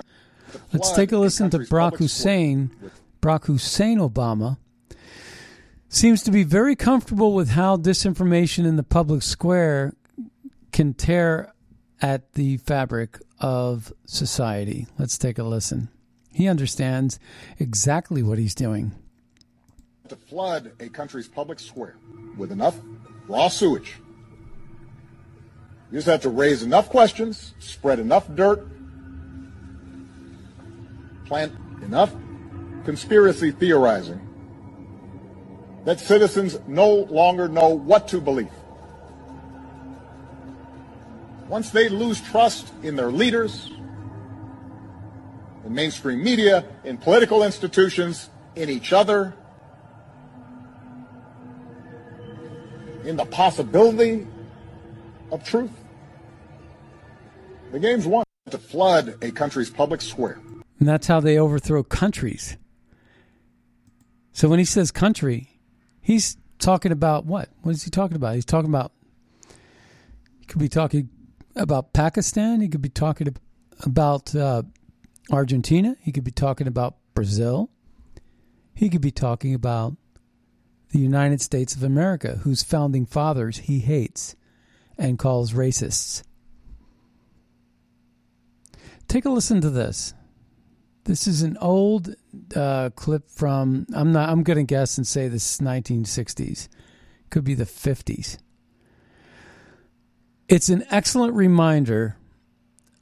[0.73, 2.71] Let's take a listen to Barack Hussein,
[3.21, 4.57] Barack Hussein Obama
[5.91, 9.93] seems to be very comfortable with how disinformation in the public square
[10.71, 11.53] can tear
[12.01, 14.87] at the fabric of society.
[14.97, 15.89] Let's take a listen.
[16.31, 17.19] He understands
[17.59, 18.93] exactly what he's doing.
[20.07, 21.97] To flood a country's public square
[22.37, 22.79] with enough
[23.27, 23.97] raw sewage,
[25.91, 28.65] you just have to raise enough questions, spread enough dirt,
[31.25, 32.13] plant enough
[32.85, 34.19] conspiracy theorizing
[35.85, 38.51] that citizens no longer know what to believe.
[41.51, 43.69] Once they lose trust in their leaders,
[45.65, 49.35] in mainstream media, in political institutions, in each other,
[53.03, 54.25] in the possibility
[55.29, 55.71] of truth,
[57.73, 60.39] the game's won to flood a country's public square.
[60.79, 62.55] And that's how they overthrow countries.
[64.31, 65.51] So when he says country,
[66.01, 67.49] He's talking about what?
[67.61, 68.35] What is he talking about?
[68.35, 68.91] He's talking about.
[70.39, 71.09] He could be talking
[71.55, 72.61] about Pakistan.
[72.61, 73.35] He could be talking
[73.81, 74.63] about uh,
[75.31, 75.95] Argentina.
[76.01, 77.69] He could be talking about Brazil.
[78.73, 79.95] He could be talking about
[80.89, 84.35] the United States of America, whose founding fathers he hates
[84.97, 86.23] and calls racists.
[89.07, 90.13] Take a listen to this.
[91.05, 92.15] This is an old
[92.55, 96.67] uh, clip from I'm not I'm going to guess and say this is 1960s.
[97.29, 98.37] Could be the 50s.
[100.51, 102.17] It's an excellent reminder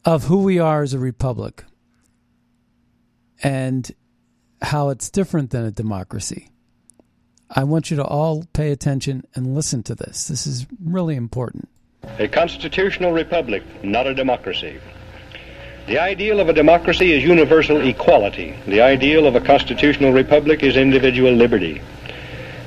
[0.06, 1.64] of who we are as a republic
[3.42, 3.92] and
[4.62, 6.52] how it's different than a democracy.
[7.50, 10.28] I want you to all pay attention and listen to this.
[10.28, 11.70] This is really important.
[12.20, 14.80] A constitutional republic, not a democracy.
[15.88, 18.54] The ideal of a democracy is universal equality.
[18.68, 21.82] The ideal of a constitutional republic is individual liberty.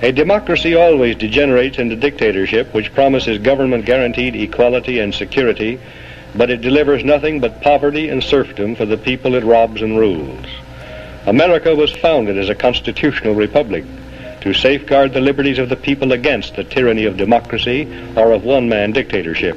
[0.03, 5.79] A democracy always degenerates into dictatorship, which promises government guaranteed equality and security,
[6.35, 10.45] but it delivers nothing but poverty and serfdom for the people it robs and rules.
[11.27, 13.85] America was founded as a constitutional republic
[14.41, 17.87] to safeguard the liberties of the people against the tyranny of democracy
[18.17, 19.57] or of one man dictatorship.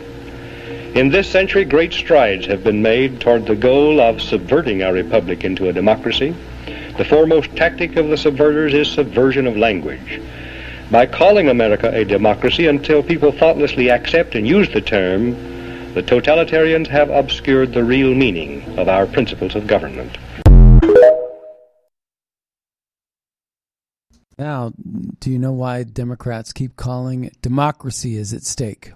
[0.93, 5.43] In this century, great strides have been made toward the goal of subverting our republic
[5.43, 6.35] into a democracy.
[6.97, 10.21] The foremost tactic of the subverters is subversion of language.
[10.89, 15.31] By calling America a democracy until people thoughtlessly accept and use the term,
[15.93, 20.17] the totalitarians have obscured the real meaning of our principles of government.
[24.37, 24.71] Now,
[25.19, 28.93] do you know why Democrats keep calling democracy is at stake?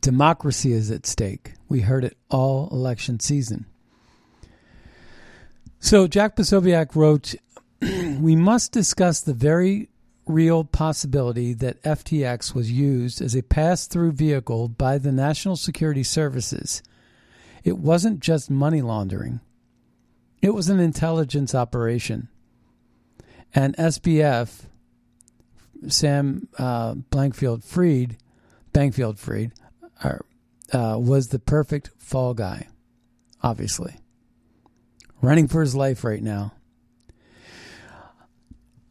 [0.00, 1.54] Democracy is at stake.
[1.68, 3.66] We heard it all election season.
[5.82, 7.34] So Jack Posobiec wrote,
[7.80, 9.88] "We must discuss the very
[10.26, 16.82] real possibility that FTX was used as a pass-through vehicle by the National Security Services.
[17.64, 19.40] It wasn't just money laundering;
[20.42, 22.28] it was an intelligence operation."
[23.54, 24.66] And SBF,
[25.88, 28.18] Sam uh, Blankfield Fried,
[28.72, 29.52] Bankfield Freed,
[30.04, 30.18] uh,
[31.00, 32.68] was the perfect fall guy,
[33.42, 33.96] obviously
[35.22, 36.52] running for his life right now.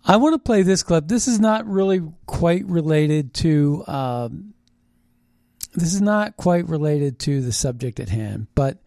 [0.05, 1.07] I want to play this clip.
[1.07, 3.83] This is not really quite related to.
[3.87, 4.53] Um,
[5.73, 8.79] this is not quite related to the subject at hand, but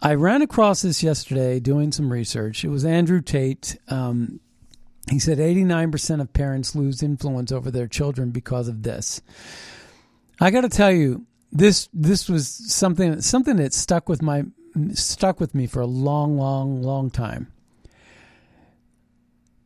[0.00, 2.64] I ran across this yesterday doing some research.
[2.64, 3.76] It was Andrew Tate.
[3.88, 4.38] Um,
[5.10, 9.20] he said 89% of parents lose influence over their children because of this.
[10.40, 14.42] I got to tell you, this this was something something that stuck with my
[14.92, 17.52] stuck with me for a long, long, long time.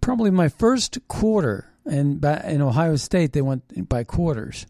[0.00, 4.66] Probably my first quarter, and in Ohio State they went by quarters,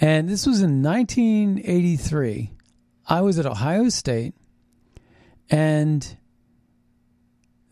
[0.00, 2.50] and this was in 1983.
[3.06, 4.34] I was at Ohio State,
[5.50, 6.16] and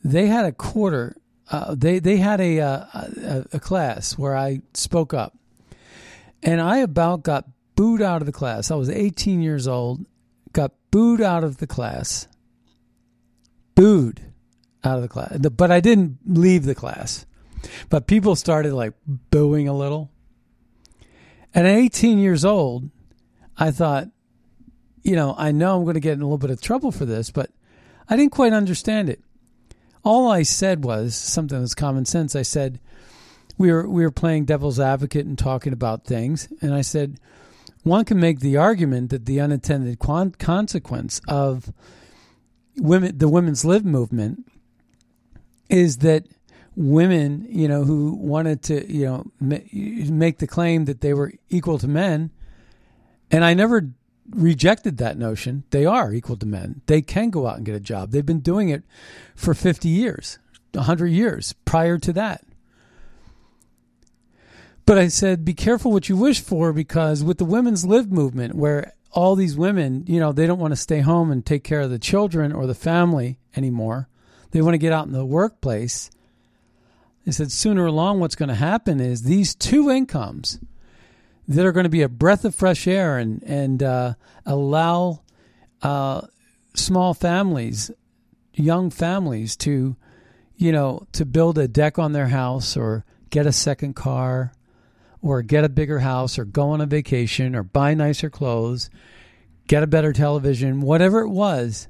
[0.04, 1.16] they had a quarter.
[1.50, 5.36] Uh, they they had a, uh, a a class where I spoke up,
[6.42, 8.70] and I about got booed out of the class.
[8.70, 10.04] I was 18 years old,
[10.52, 12.28] got booed out of the class.
[13.74, 14.32] Booed
[14.84, 15.38] out of the class.
[15.38, 17.26] But I didn't leave the class.
[17.88, 20.10] But people started like booing a little.
[21.54, 22.90] And at 18 years old,
[23.56, 24.08] I thought,
[25.02, 27.04] you know, I know I'm going to get in a little bit of trouble for
[27.04, 27.50] this, but
[28.08, 29.20] I didn't quite understand it.
[30.02, 32.34] All I said was something that's common sense.
[32.34, 32.80] I said,
[33.58, 37.20] we were we were playing devil's advocate and talking about things, and I said,
[37.82, 41.72] one can make the argument that the unintended consequence of
[42.76, 44.46] women, the women's live movement,
[45.68, 46.26] is that
[46.76, 51.78] women, you know, who wanted to, you know, make the claim that they were equal
[51.78, 52.30] to men,
[53.30, 53.90] and I never
[54.30, 55.64] rejected that notion.
[55.70, 56.82] They are equal to men.
[56.86, 58.10] They can go out and get a job.
[58.10, 58.84] They've been doing it
[59.34, 60.38] for 50 years,
[60.72, 62.44] 100 years prior to that.
[64.90, 68.56] But I said, be careful what you wish for because with the women's live movement,
[68.56, 71.82] where all these women, you know, they don't want to stay home and take care
[71.82, 74.08] of the children or the family anymore.
[74.50, 76.10] They want to get out in the workplace.
[77.24, 80.58] They said sooner along, what's going to happen is these two incomes
[81.46, 84.14] that are going to be a breath of fresh air and and uh,
[84.44, 85.22] allow
[85.82, 86.22] uh,
[86.74, 87.92] small families,
[88.54, 89.94] young families, to
[90.56, 94.52] you know to build a deck on their house or get a second car
[95.22, 98.90] or get a bigger house or go on a vacation or buy nicer clothes,
[99.66, 101.88] get a better television, whatever it was,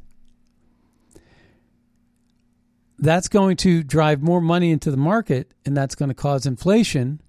[2.99, 7.20] that's going to drive more money into the market and that's going to cause inflation.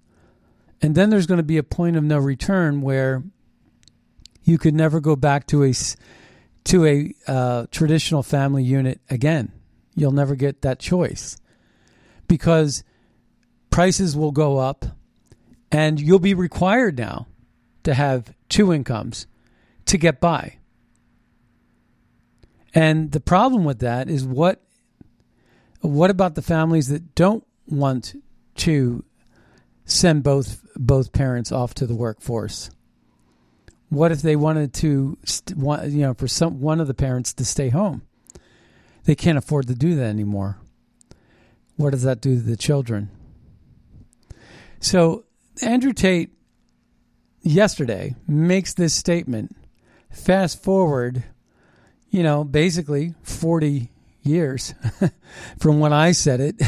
[0.82, 3.22] And then there's going to be a point of no return where
[4.42, 5.72] you could never go back to a
[6.64, 9.52] to a uh, traditional family unit again.
[9.94, 11.36] You'll never get that choice
[12.28, 12.84] because
[13.70, 14.84] prices will go up
[15.72, 17.26] and you'll be required now
[17.82, 19.26] to have two incomes
[19.86, 20.58] to get by.
[22.74, 24.62] And the problem with that is what
[25.80, 28.14] what about the families that don't want
[28.56, 29.04] to
[29.84, 32.70] send both both parents off to the workforce?
[33.88, 35.18] What if they wanted to
[35.56, 38.02] you know for some one of the parents to stay home?
[39.04, 40.58] They can't afford to do that anymore.
[41.76, 43.10] What does that do to the children?
[44.78, 45.24] So
[45.60, 46.30] Andrew Tate
[47.42, 49.54] yesterday makes this statement.
[50.10, 51.24] Fast forward,
[52.10, 53.90] you know, basically 40
[54.22, 54.74] years
[55.58, 56.62] from when I said it.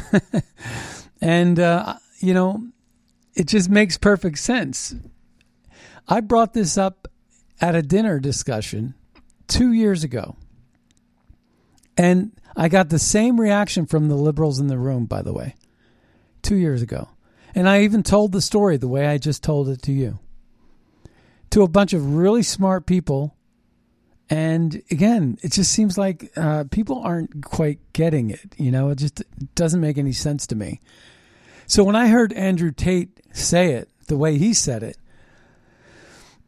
[1.21, 2.67] and, uh, you know,
[3.35, 4.95] it just makes perfect sense.
[6.07, 7.09] I brought this up
[7.61, 8.95] at a dinner discussion
[9.47, 10.37] two years ago.
[11.97, 15.55] And I got the same reaction from the liberals in the room, by the way,
[16.43, 17.09] two years ago.
[17.55, 20.19] And I even told the story the way I just told it to you
[21.51, 23.37] to a bunch of really smart people.
[24.29, 28.55] And again, it just seems like uh, people aren't quite getting it.
[28.57, 29.23] You know, it just
[29.55, 30.81] doesn't make any sense to me.
[31.67, 34.97] So when I heard Andrew Tate say it the way he said it,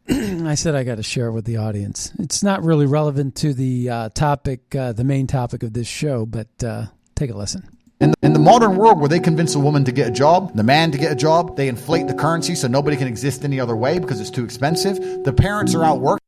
[0.45, 2.11] I said I got to share it with the audience.
[2.19, 6.25] It's not really relevant to the uh, topic, uh, the main topic of this show,
[6.25, 7.76] but uh, take a listen.
[7.99, 10.55] In the, in the modern world where they convince a woman to get a job,
[10.55, 13.59] the man to get a job, they inflate the currency so nobody can exist any
[13.59, 15.23] other way because it's too expensive.
[15.23, 16.23] The parents are out working.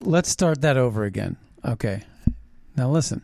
[0.00, 1.36] Let's start that over again.
[1.64, 2.04] Okay.
[2.76, 3.22] Now listen.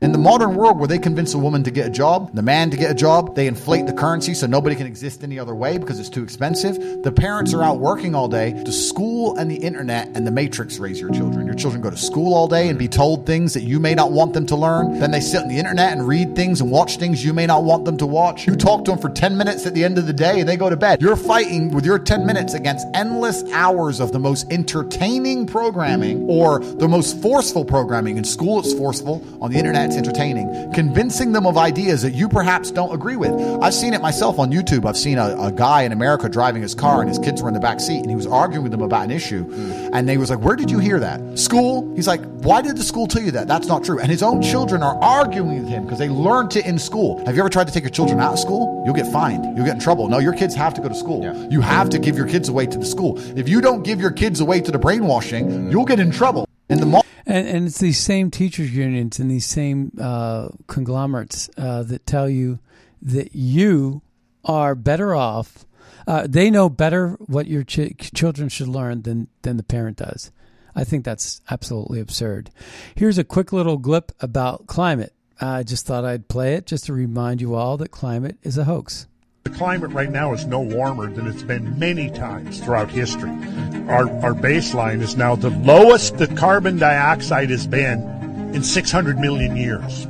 [0.00, 2.70] In the modern world where they convince a woman to get a job, the man
[2.70, 5.76] to get a job, they inflate the currency so nobody can exist any other way
[5.76, 7.02] because it's too expensive.
[7.02, 8.52] The parents are out working all day.
[8.52, 11.46] The school and the internet and the matrix raise your children.
[11.46, 14.12] Your children go to school all day and be told things that you may not
[14.12, 15.00] want them to learn.
[15.00, 17.64] Then they sit on the internet and read things and watch things you may not
[17.64, 18.46] want them to watch.
[18.46, 20.56] You talk to them for 10 minutes at the end of the day and they
[20.56, 21.02] go to bed.
[21.02, 26.60] You're fighting with your 10 minutes against endless hours of the most entertaining programming or
[26.60, 28.16] the most forceful programming.
[28.16, 29.24] In school, it's forceful.
[29.42, 33.32] On the internet, it's entertaining, convincing them of ideas that you perhaps don't agree with.
[33.62, 34.84] I've seen it myself on YouTube.
[34.84, 37.54] I've seen a, a guy in America driving his car and his kids were in
[37.54, 39.44] the back seat and he was arguing with them about an issue.
[39.46, 39.90] Mm.
[39.94, 41.38] And they was like, Where did you hear that?
[41.38, 41.92] School?
[41.96, 43.48] He's like, Why did the school tell you that?
[43.48, 43.98] That's not true.
[43.98, 47.24] And his own children are arguing with him because they learned it in school.
[47.24, 48.82] Have you ever tried to take your children out of school?
[48.84, 49.44] You'll get fined.
[49.56, 50.08] You'll get in trouble.
[50.08, 51.22] No, your kids have to go to school.
[51.22, 51.48] Yeah.
[51.48, 53.18] You have to give your kids away to the school.
[53.38, 55.70] If you don't give your kids away to the brainwashing, mm.
[55.70, 56.46] you'll get in trouble.
[56.68, 57.04] In the mall.
[57.28, 62.28] And, and it's these same teachers unions and these same uh, conglomerates uh, that tell
[62.28, 62.58] you
[63.02, 64.02] that you
[64.44, 65.66] are better off.
[66.06, 70.32] Uh, they know better what your ch- children should learn than than the parent does.
[70.74, 72.50] I think that's absolutely absurd.
[72.94, 75.12] Here's a quick little glip about climate.
[75.40, 78.64] I just thought I'd play it just to remind you all that climate is a
[78.64, 79.06] hoax.
[79.44, 83.30] The climate right now is no warmer than it's been many times throughout history.
[83.88, 88.00] Our, our baseline is now the lowest that carbon dioxide has been
[88.54, 90.06] in 600 million years.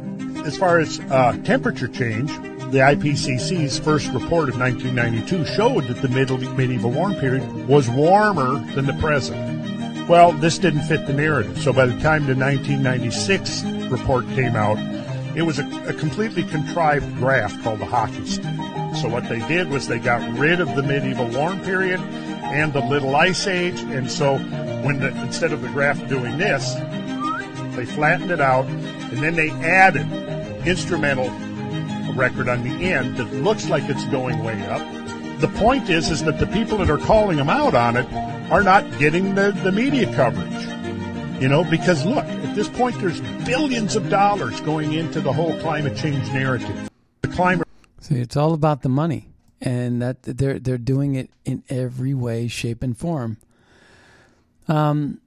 [0.47, 2.31] As far as uh, temperature change,
[2.73, 8.59] the IPCC's first report of 1992 showed that the middle, medieval warm period was warmer
[8.75, 10.09] than the present.
[10.09, 11.59] Well, this didn't fit the narrative.
[11.63, 14.79] So by the time the 1996 report came out,
[15.37, 18.45] it was a, a completely contrived graph called the hockey stick.
[18.97, 22.81] So what they did was they got rid of the medieval warm period and the
[22.81, 24.39] little ice age, and so
[24.83, 26.75] when the, instead of the graph doing this,
[27.77, 30.11] they flattened it out, and then they added
[30.67, 31.31] instrumental
[32.15, 34.81] record on the end that looks like it's going way up.
[35.41, 38.13] The point is, is that the people that are calling them out on it
[38.51, 40.67] are not getting the, the media coverage.
[41.41, 45.57] You know, because look, at this point, there's billions of dollars going into the whole
[45.61, 46.91] climate change narrative.
[47.23, 47.68] The climate
[48.01, 49.29] See, it's all about the money,
[49.61, 53.39] and that they're they're doing it in every way, shape, and form.
[54.69, 55.21] Um,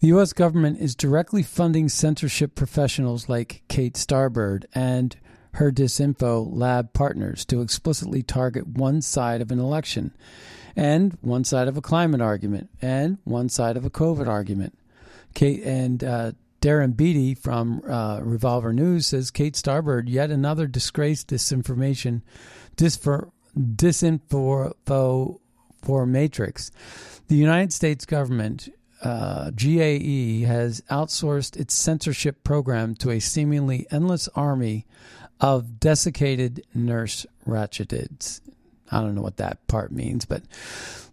[0.00, 0.32] the U.S.
[0.32, 5.16] government is directly funding censorship professionals like Kate Starbird and
[5.54, 10.14] her Disinfo lab partners to explicitly target one side of an election,
[10.76, 14.78] and one side of a climate argument, and one side of a COVID argument.
[15.34, 21.28] Kate and uh, Darren Beattie from uh, Revolver News says Kate Starbird, yet another disgraced
[21.28, 22.22] disinformation,
[22.76, 23.32] disinfo
[25.82, 26.70] for Matrix.
[27.28, 28.68] The United States government,
[29.02, 34.86] uh, GAE, has outsourced its censorship program to a seemingly endless army
[35.40, 38.40] of desiccated nurse ratchetids.
[38.90, 40.42] I don't know what that part means, but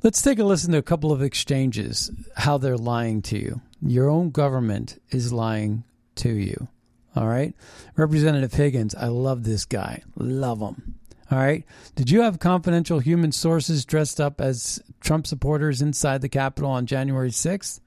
[0.02, 3.62] let's take a listen to a couple of exchanges, how they're lying to you.
[3.82, 5.84] Your own government is lying
[6.16, 6.68] to you.
[7.16, 7.54] All right.
[7.96, 10.04] Representative Higgins, I love this guy.
[10.16, 10.96] Love him.
[11.32, 11.64] All right.
[11.96, 16.86] Did you have confidential human sources dressed up as Trump supporters inside the Capitol on
[16.86, 17.80] January 6th?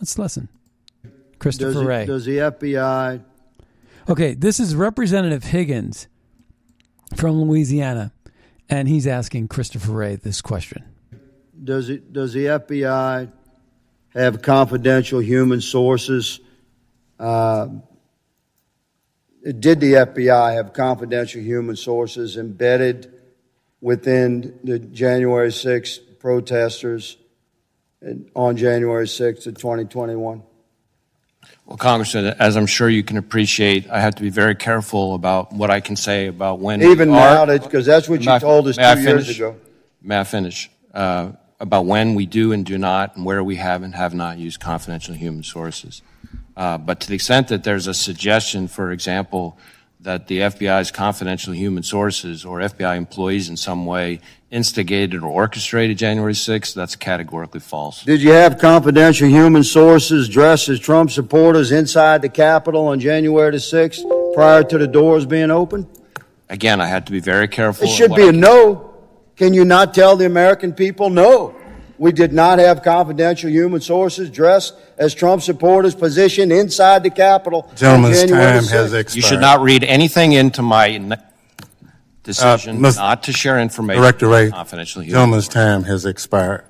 [0.00, 0.48] Let's listen.
[1.38, 2.06] Christopher does Wray.
[2.06, 3.22] Does the FBI.
[4.08, 4.34] Okay.
[4.34, 6.08] This is Representative Higgins
[7.14, 8.12] from Louisiana,
[8.68, 10.84] and he's asking Christopher Wray this question.
[11.62, 13.32] Does, it, does the FBI
[14.22, 16.40] have confidential human sources.
[17.18, 17.68] Uh,
[19.42, 23.12] did the FBI have confidential human sources embedded
[23.80, 27.16] within the January 6th protesters
[28.34, 30.42] on January 6th of 2021?
[31.64, 35.52] Well, Congressman, as I'm sure you can appreciate, I have to be very careful about
[35.52, 36.82] what I can say about when.
[36.82, 39.56] Even now, because that's what you told us two years ago.
[40.02, 40.70] May I finish?
[40.92, 44.38] Uh, about when we do and do not, and where we have and have not
[44.38, 46.02] used confidential human sources.
[46.56, 49.58] Uh, but to the extent that there's a suggestion, for example,
[50.00, 55.98] that the FBI's confidential human sources or FBI employees in some way instigated or orchestrated
[55.98, 58.04] January 6th, that's categorically false.
[58.04, 63.50] Did you have confidential human sources dressed as Trump supporters inside the Capitol on January
[63.50, 65.88] the 6th prior to the doors being open?
[66.48, 67.88] Again, I had to be very careful.
[67.88, 68.95] It should be a no.
[69.36, 71.54] Can you not tell the American people no?
[71.98, 77.70] We did not have confidential human sources dressed as Trump supporters positioned inside the Capitol.
[77.74, 79.16] Gentleman's time has expired.
[79.16, 81.18] You should not read anything into my
[82.22, 84.02] decision uh, not to share information.
[84.02, 86.64] Director Wray, confidential human gentleman's time has expired.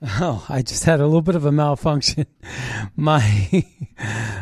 [0.00, 2.26] Oh, I just had a little bit of a malfunction.
[2.96, 3.64] My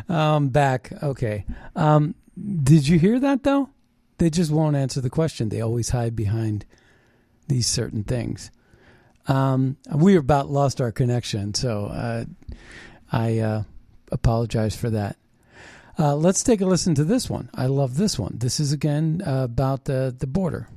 [0.08, 0.92] um back.
[1.02, 1.44] Okay.
[1.74, 3.70] Um did you hear that though?
[4.18, 5.48] They just won't answer the question.
[5.48, 6.64] They always hide behind
[7.48, 8.50] these certain things.
[9.28, 12.24] Um we about lost our connection, so uh
[13.12, 13.62] I uh
[14.12, 15.16] apologize for that.
[15.98, 17.48] Uh, let's take a listen to this one.
[17.54, 18.36] I love this one.
[18.38, 20.68] This is again about the the border.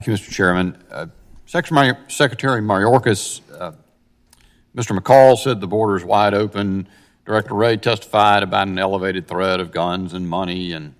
[0.00, 0.32] Thank you, Mr.
[0.32, 0.82] Chairman.
[0.90, 1.06] Uh,
[1.44, 3.72] Secretary, Secretary Mayorkas, uh,
[4.76, 4.96] Mr.
[4.96, 6.88] McCaul said the border is wide open.
[7.28, 10.94] Director Wray testified about an elevated threat of guns and money and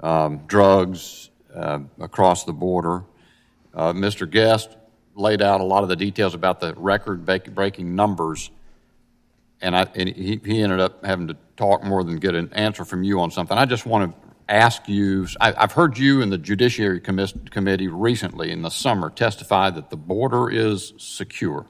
[0.00, 3.04] um, drugs uh, across the border.
[3.72, 4.28] Uh, Mr.
[4.28, 4.76] Guest
[5.14, 8.50] laid out a lot of the details about the record breaking numbers,
[9.60, 12.84] and, I, and he, he ended up having to talk more than get an answer
[12.84, 13.56] from you on something.
[13.56, 17.86] I just want to ask you I, have heard you and the Judiciary Commis- Committee
[17.86, 21.66] recently in the summer testify that the border is secure.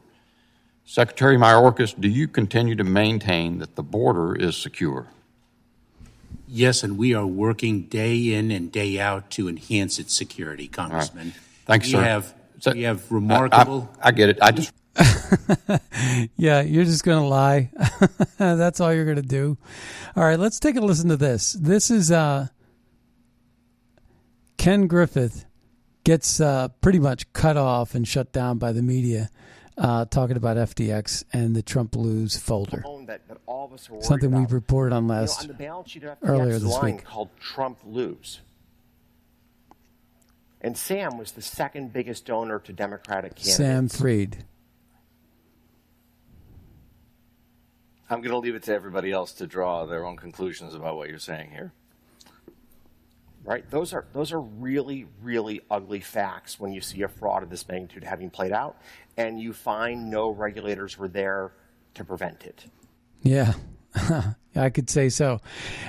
[0.89, 5.09] Secretary Mayorkas, do you continue to maintain that the border is secure?
[6.47, 11.27] Yes, and we are working day in and day out to enhance its security, Congressman.
[11.27, 11.37] Right.
[11.67, 12.03] Thanks, we sir.
[12.03, 12.35] Have,
[12.73, 13.91] we have remarkable.
[14.01, 14.39] I, I, I get it.
[14.41, 14.73] I just.
[16.37, 17.71] yeah, you're just going to lie.
[18.39, 19.59] That's all you're going to do.
[20.15, 21.55] All right, let's take a listen to this.
[21.55, 22.47] This is uh,
[24.57, 25.33] Ken Griffin
[26.05, 29.31] gets uh, pretty much cut off and shut down by the media
[29.79, 32.83] uh, talking about FTX and the Trump lose folder.
[33.07, 34.49] That, that all of us are Something about.
[34.49, 37.05] we reported on last you know, on the sheet earlier this week.
[37.05, 38.41] called Trump lose.
[40.61, 43.57] And Sam was the second biggest donor to Democratic candidates.
[43.57, 44.45] Sam Freed.
[48.09, 51.09] I'm going to leave it to everybody else to draw their own conclusions about what
[51.09, 51.73] you're saying here.
[53.45, 53.69] Right?
[53.71, 57.67] Those are those are really really ugly facts when you see a fraud of this
[57.69, 58.77] magnitude having played out,
[59.17, 61.53] and you find no regulators were there
[61.95, 62.67] to prevent it.
[63.23, 63.55] Yeah,
[64.55, 65.41] I could say so.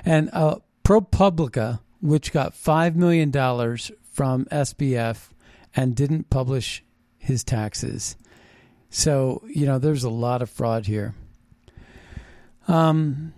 [0.06, 5.30] And uh, ProPublica, which got five million dollars from SBF
[5.76, 6.84] and didn't publish
[7.18, 8.16] his taxes,
[8.90, 11.14] so you know there's a lot of fraud here.
[12.68, 13.34] Um,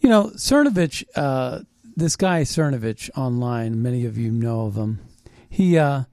[0.00, 1.60] you know, Cernovich, uh,
[1.96, 5.00] this guy Cernovich online, many of you know of him.
[5.48, 6.04] He uh,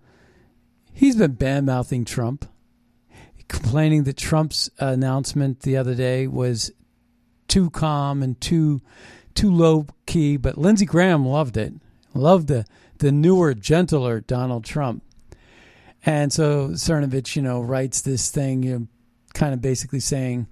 [0.93, 2.45] he's been bad mouthing Trump,
[3.49, 6.71] complaining that Trump's announcement the other day was
[7.49, 8.81] too calm and too
[9.35, 10.37] too low key.
[10.37, 11.73] But Lindsey Graham loved it,
[12.13, 12.65] loved the
[12.99, 15.03] the newer, gentler Donald Trump.
[16.05, 18.87] And so Cernovich, you know, writes this thing, you know,
[19.33, 20.47] kind of basically saying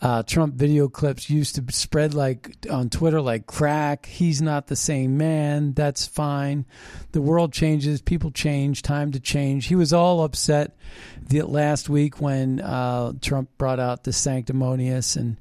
[0.00, 4.06] uh, Trump video clips used to spread like on Twitter like crack.
[4.06, 5.72] He's not the same man.
[5.72, 6.66] That's fine.
[7.12, 8.00] The world changes.
[8.00, 8.82] People change.
[8.82, 9.66] Time to change.
[9.66, 10.76] He was all upset
[11.20, 15.36] the last week when uh, Trump brought out the sanctimonious, and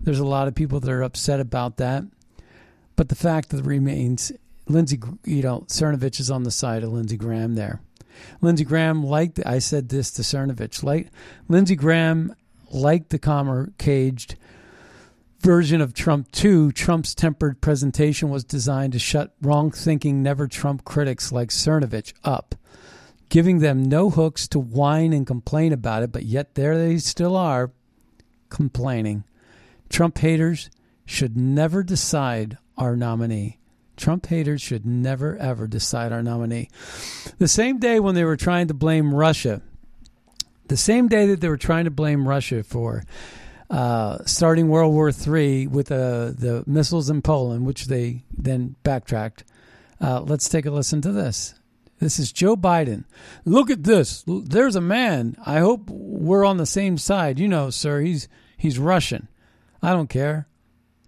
[0.00, 2.04] there's a lot of people that are upset about that.
[2.94, 4.30] But the fact that remains,
[4.68, 7.80] Lindsey, you know, Cernovich is on the side of Lindsey Graham there.
[8.40, 9.40] Lindsey Graham liked.
[9.44, 10.82] I said this to Cernovich.
[10.82, 11.08] Like
[11.48, 12.34] Lindsey Graham
[12.76, 14.36] like the calmer caged
[15.40, 20.84] version of Trump 2, Trump's tempered presentation was designed to shut wrong thinking, never Trump
[20.84, 22.54] critics like Cernovich up,
[23.28, 27.36] giving them no hooks to whine and complain about it, but yet there they still
[27.36, 27.72] are
[28.48, 29.24] complaining.
[29.88, 30.70] Trump haters
[31.04, 33.58] should never decide our nominee.
[33.96, 36.68] Trump haters should never, ever decide our nominee.
[37.38, 39.62] The same day when they were trying to blame Russia
[40.68, 43.04] the same day that they were trying to blame Russia for
[43.70, 49.44] uh, starting World War III with uh, the missiles in Poland, which they then backtracked.
[50.00, 51.54] Uh, let's take a listen to this.
[51.98, 53.04] This is Joe Biden.
[53.44, 54.22] Look at this.
[54.26, 55.36] There's a man.
[55.44, 57.38] I hope we're on the same side.
[57.38, 59.28] You know, sir, he's he's Russian.
[59.82, 60.46] I don't care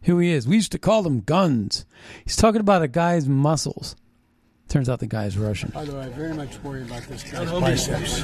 [0.02, 0.48] who he is.
[0.48, 1.84] We used to call them guns.
[2.24, 3.96] He's talking about a guy's muscles.
[4.68, 5.70] Turns out the guy's Russian.
[5.70, 8.20] By the way, I very much worry about this guy's biceps.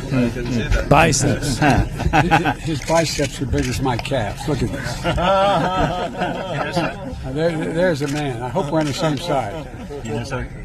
[0.88, 1.58] Biceps.
[2.64, 4.46] His biceps are big as my calves.
[4.46, 5.00] Look at this.
[7.34, 8.42] there, there's a man.
[8.42, 9.66] I hope we're on the same side.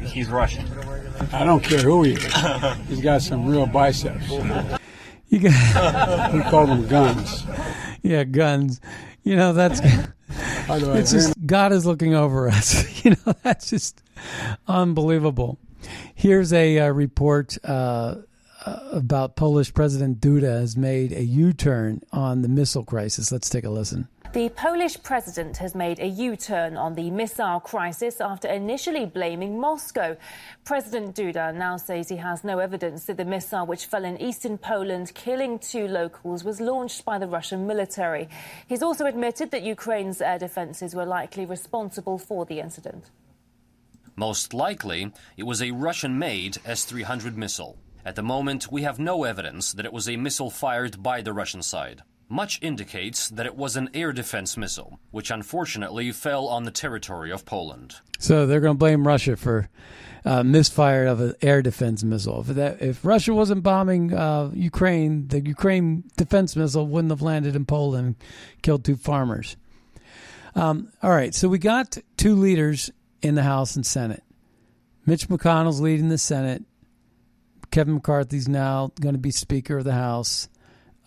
[0.04, 0.66] He's Russian.
[1.32, 2.34] I don't care who he is.
[2.88, 4.28] He's got some real biceps.
[5.28, 6.34] You got.
[6.34, 7.44] we call them guns.
[8.02, 8.82] Yeah, guns.
[9.22, 9.80] You know that's.
[10.66, 12.90] By the way, it's just God is looking over us.
[13.02, 14.02] You know that's just
[14.68, 15.58] unbelievable.
[16.14, 18.16] Here's a uh, report uh,
[18.92, 23.32] about Polish President Duda has made a U-turn on the missile crisis.
[23.32, 24.08] Let's take a listen.
[24.32, 29.58] The Polish president has made a U turn on the missile crisis after initially blaming
[29.58, 30.16] Moscow.
[30.64, 34.56] President Duda now says he has no evidence that the missile, which fell in eastern
[34.56, 38.28] Poland, killing two locals, was launched by the Russian military.
[38.68, 43.10] He's also admitted that Ukraine's air defenses were likely responsible for the incident.
[44.16, 47.78] Most likely, it was a Russian made S 300 missile.
[48.04, 51.32] At the moment, we have no evidence that it was a missile fired by the
[51.32, 52.02] Russian side.
[52.28, 57.32] Much indicates that it was an air defense missile, which unfortunately fell on the territory
[57.32, 57.96] of Poland.
[58.18, 59.68] So they're going to blame Russia for
[60.24, 62.40] uh, misfire of an air defense missile.
[62.40, 67.56] If that, if Russia wasn't bombing uh, Ukraine, the Ukraine defense missile wouldn't have landed
[67.56, 68.16] in Poland, and
[68.62, 69.56] killed two farmers.
[70.54, 72.90] Um, all right, so we got two leaders
[73.22, 74.22] in the House and Senate.
[75.06, 76.62] Mitch McConnell's leading the Senate.
[77.70, 80.48] Kevin McCarthy's now going to be Speaker of the House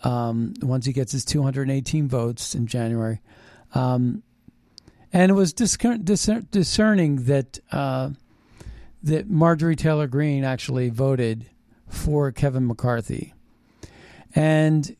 [0.02, 3.20] um, once he gets his 218 votes in January.
[3.74, 4.22] Um,
[5.12, 8.10] and it was discerning that uh,
[9.02, 11.46] that Marjorie Taylor Greene actually voted
[11.88, 13.34] for Kevin McCarthy.
[14.34, 14.96] And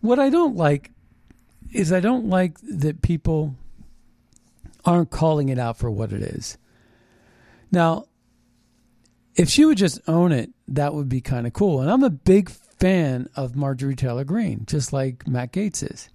[0.00, 0.90] what I don't like
[1.72, 3.54] is I don't like that people
[4.88, 6.56] aren't calling it out for what it is.
[7.70, 8.06] Now,
[9.36, 11.82] if she would just own it, that would be kind of cool.
[11.82, 16.08] And I'm a big fan of Marjorie Taylor Greene, just like Matt Gaetz is.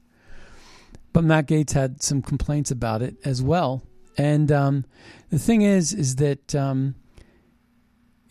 [1.13, 3.84] But Matt Gaetz had some complaints about it as well.
[4.17, 4.86] And um,
[5.30, 6.95] the thing is, is that um,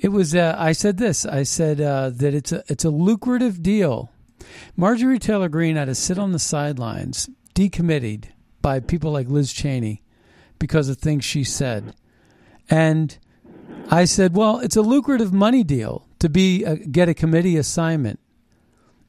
[0.00, 0.34] it was.
[0.34, 1.24] Uh, I said this.
[1.24, 4.10] I said uh, that it's a it's a lucrative deal.
[4.76, 8.26] Marjorie Taylor Greene had to sit on the sidelines, decommitted
[8.60, 10.01] by people like Liz Cheney
[10.62, 11.92] because of things she said,
[12.70, 13.18] and
[13.90, 18.20] I said, well, it's a lucrative money deal to be a, get a committee assignment,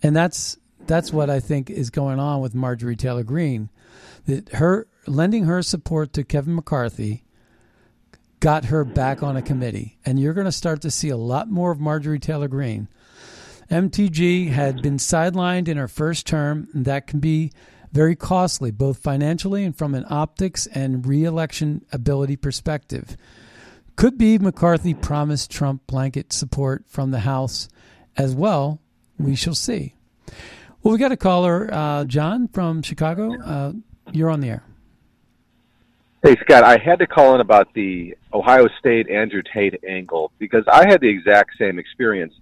[0.01, 3.69] and that's that's what I think is going on with Marjorie Taylor Greene.
[4.25, 7.23] That her lending her support to Kevin McCarthy
[8.39, 11.51] got her back on a committee, and you're going to start to see a lot
[11.51, 12.87] more of Marjorie Taylor Greene.
[13.69, 17.51] MTG had been sidelined in her first term, and that can be
[17.93, 23.15] very costly, both financially and from an optics and reelection ability perspective.
[23.95, 27.69] Could be McCarthy promised Trump blanket support from the House
[28.17, 28.79] as well.
[29.19, 29.93] We shall see.
[30.81, 33.39] Well, we got a caller, uh, John from Chicago.
[33.39, 33.73] Uh,
[34.11, 34.63] you're on the air.
[36.23, 40.63] Hey, Scott, I had to call in about the Ohio State Andrew Tate angle because
[40.71, 42.33] I had the exact same experience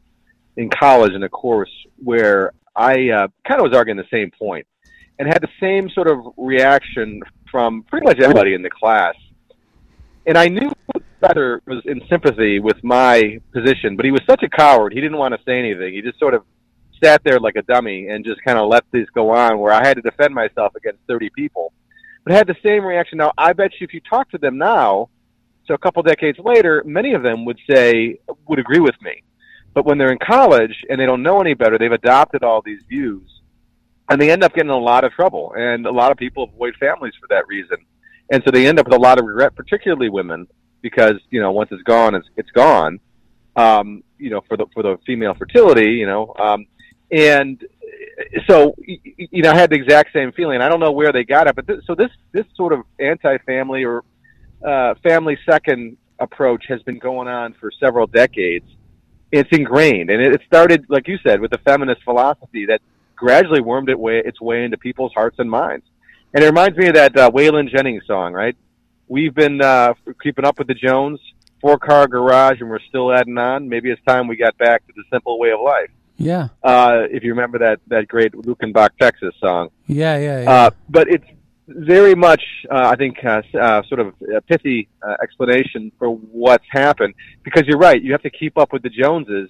[0.55, 1.71] in college in a course
[2.01, 4.65] where I uh, kind of was arguing the same point
[5.22, 9.13] and had the same sort of reaction from pretty much everybody in the class.
[10.26, 10.72] And I knew
[11.19, 14.93] Feather was in sympathy with my position, but he was such a coward.
[14.93, 15.93] He didn't want to say anything.
[15.93, 16.43] He just sort of
[17.03, 19.86] sat there like a dummy and just kind of let this go on where I
[19.86, 21.72] had to defend myself against 30 people.
[22.24, 23.19] But had the same reaction.
[23.19, 25.09] Now, I bet you if you talk to them now,
[25.67, 28.17] so a couple decades later, many of them would say,
[28.47, 29.22] would agree with me.
[29.76, 32.82] But when they're in college and they don't know any better, they've adopted all these
[32.89, 33.30] views
[34.12, 35.53] and they end up getting in a lot of trouble.
[35.55, 37.78] And a lot of people avoid families for that reason.
[38.30, 40.47] And so they end up with a lot of regret, particularly women
[40.82, 42.99] because you know once it's gone, it's it's gone.
[43.55, 46.66] Um, you know, for the for the female fertility, you know, um,
[47.12, 47.62] and
[48.47, 50.62] so you know, I had the exact same feeling.
[50.62, 53.84] I don't know where they got it, but th- so this this sort of anti-family
[53.84, 54.03] or
[54.66, 58.66] uh, family second approach has been going on for several decades.
[59.32, 62.82] It's ingrained, and it started, like you said, with the feminist philosophy that
[63.22, 65.86] gradually wormed it way, its way into people's hearts and minds.
[66.34, 68.57] And it reminds me of that uh, Waylon Jennings song, right?
[69.11, 69.93] we've been uh,
[70.24, 71.19] keeping up with the Jones
[71.59, 73.69] four car garage, and we're still adding on.
[73.69, 75.91] Maybe it's time we got back to the simple way of life.
[76.17, 76.47] Yeah.
[76.63, 79.69] Uh, if you remember that that great Luckenbach, Texas song.
[79.86, 80.51] Yeah, yeah, yeah.
[80.51, 81.26] Uh, but it's
[81.67, 86.65] very much, uh, I think, uh, uh, sort of a pithy uh, explanation for what's
[86.69, 87.13] happened.
[87.43, 89.49] Because you're right, you have to keep up with the Joneses.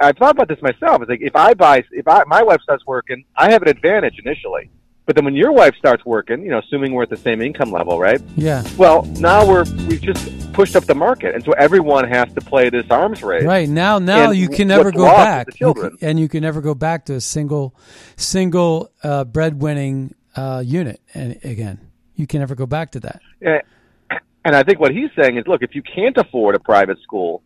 [0.00, 1.02] I've thought about this myself.
[1.02, 4.18] It's like if I buy, if I my wife starts working, I have an advantage
[4.24, 4.70] initially
[5.06, 7.70] but then when your wife starts working, you know, assuming we're at the same income
[7.70, 8.22] level, right?
[8.36, 8.64] Yeah.
[8.78, 12.70] Well, now we're we've just pushed up the market, and so everyone has to play
[12.70, 13.44] this arms race.
[13.44, 16.62] Right now, now and you can never go back, you can, and you can never
[16.62, 17.76] go back to a single,
[18.16, 21.02] single uh, breadwinning uh, unit.
[21.12, 21.80] And again,
[22.14, 23.20] you can never go back to that.
[23.40, 23.60] Yeah.
[24.46, 27.42] And I think what he's saying is, look, if you can't afford a private school,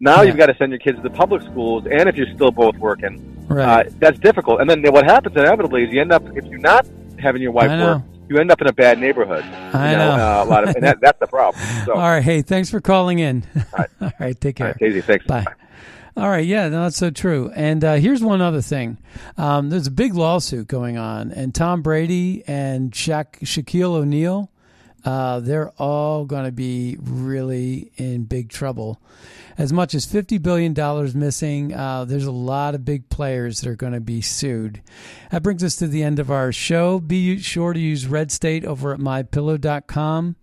[0.00, 0.28] now yeah.
[0.28, 2.76] you've got to send your kids to the public schools, and if you're still both
[2.78, 3.86] working, right.
[3.86, 4.60] uh, that's difficult.
[4.60, 6.86] And then what happens inevitably is you end up, if you're not
[7.18, 9.44] having your wife work, you end up in a bad neighborhood.
[9.44, 10.22] I you know, know.
[10.22, 11.62] Uh, a lot of, and that, that's the problem.
[11.84, 11.94] So.
[11.94, 13.44] All right, hey, thanks for calling in.
[13.56, 14.68] All right, All right take care.
[14.68, 15.26] All right, Daisy, thanks.
[15.26, 15.44] Bye.
[15.44, 15.54] Bye.
[16.16, 17.50] All right, yeah, no, that's so true.
[17.54, 18.98] And uh, here's one other thing:
[19.36, 24.50] um, there's a big lawsuit going on, and Tom Brady and Shaq, Shaquille O'Neal,
[25.04, 29.00] uh, they're all going to be really in big trouble.
[29.58, 33.68] As much as fifty billion dollars missing, uh, there's a lot of big players that
[33.68, 34.80] are going to be sued.
[35.30, 36.98] That brings us to the end of our show.
[36.98, 40.36] Be sure to use Red State over at mypillow.com,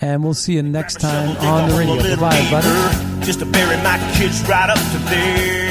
[0.00, 2.16] and we'll see you next time on the radio.
[2.16, 3.24] Bye, buddy.
[3.24, 5.63] Just to bury my kids right up to there.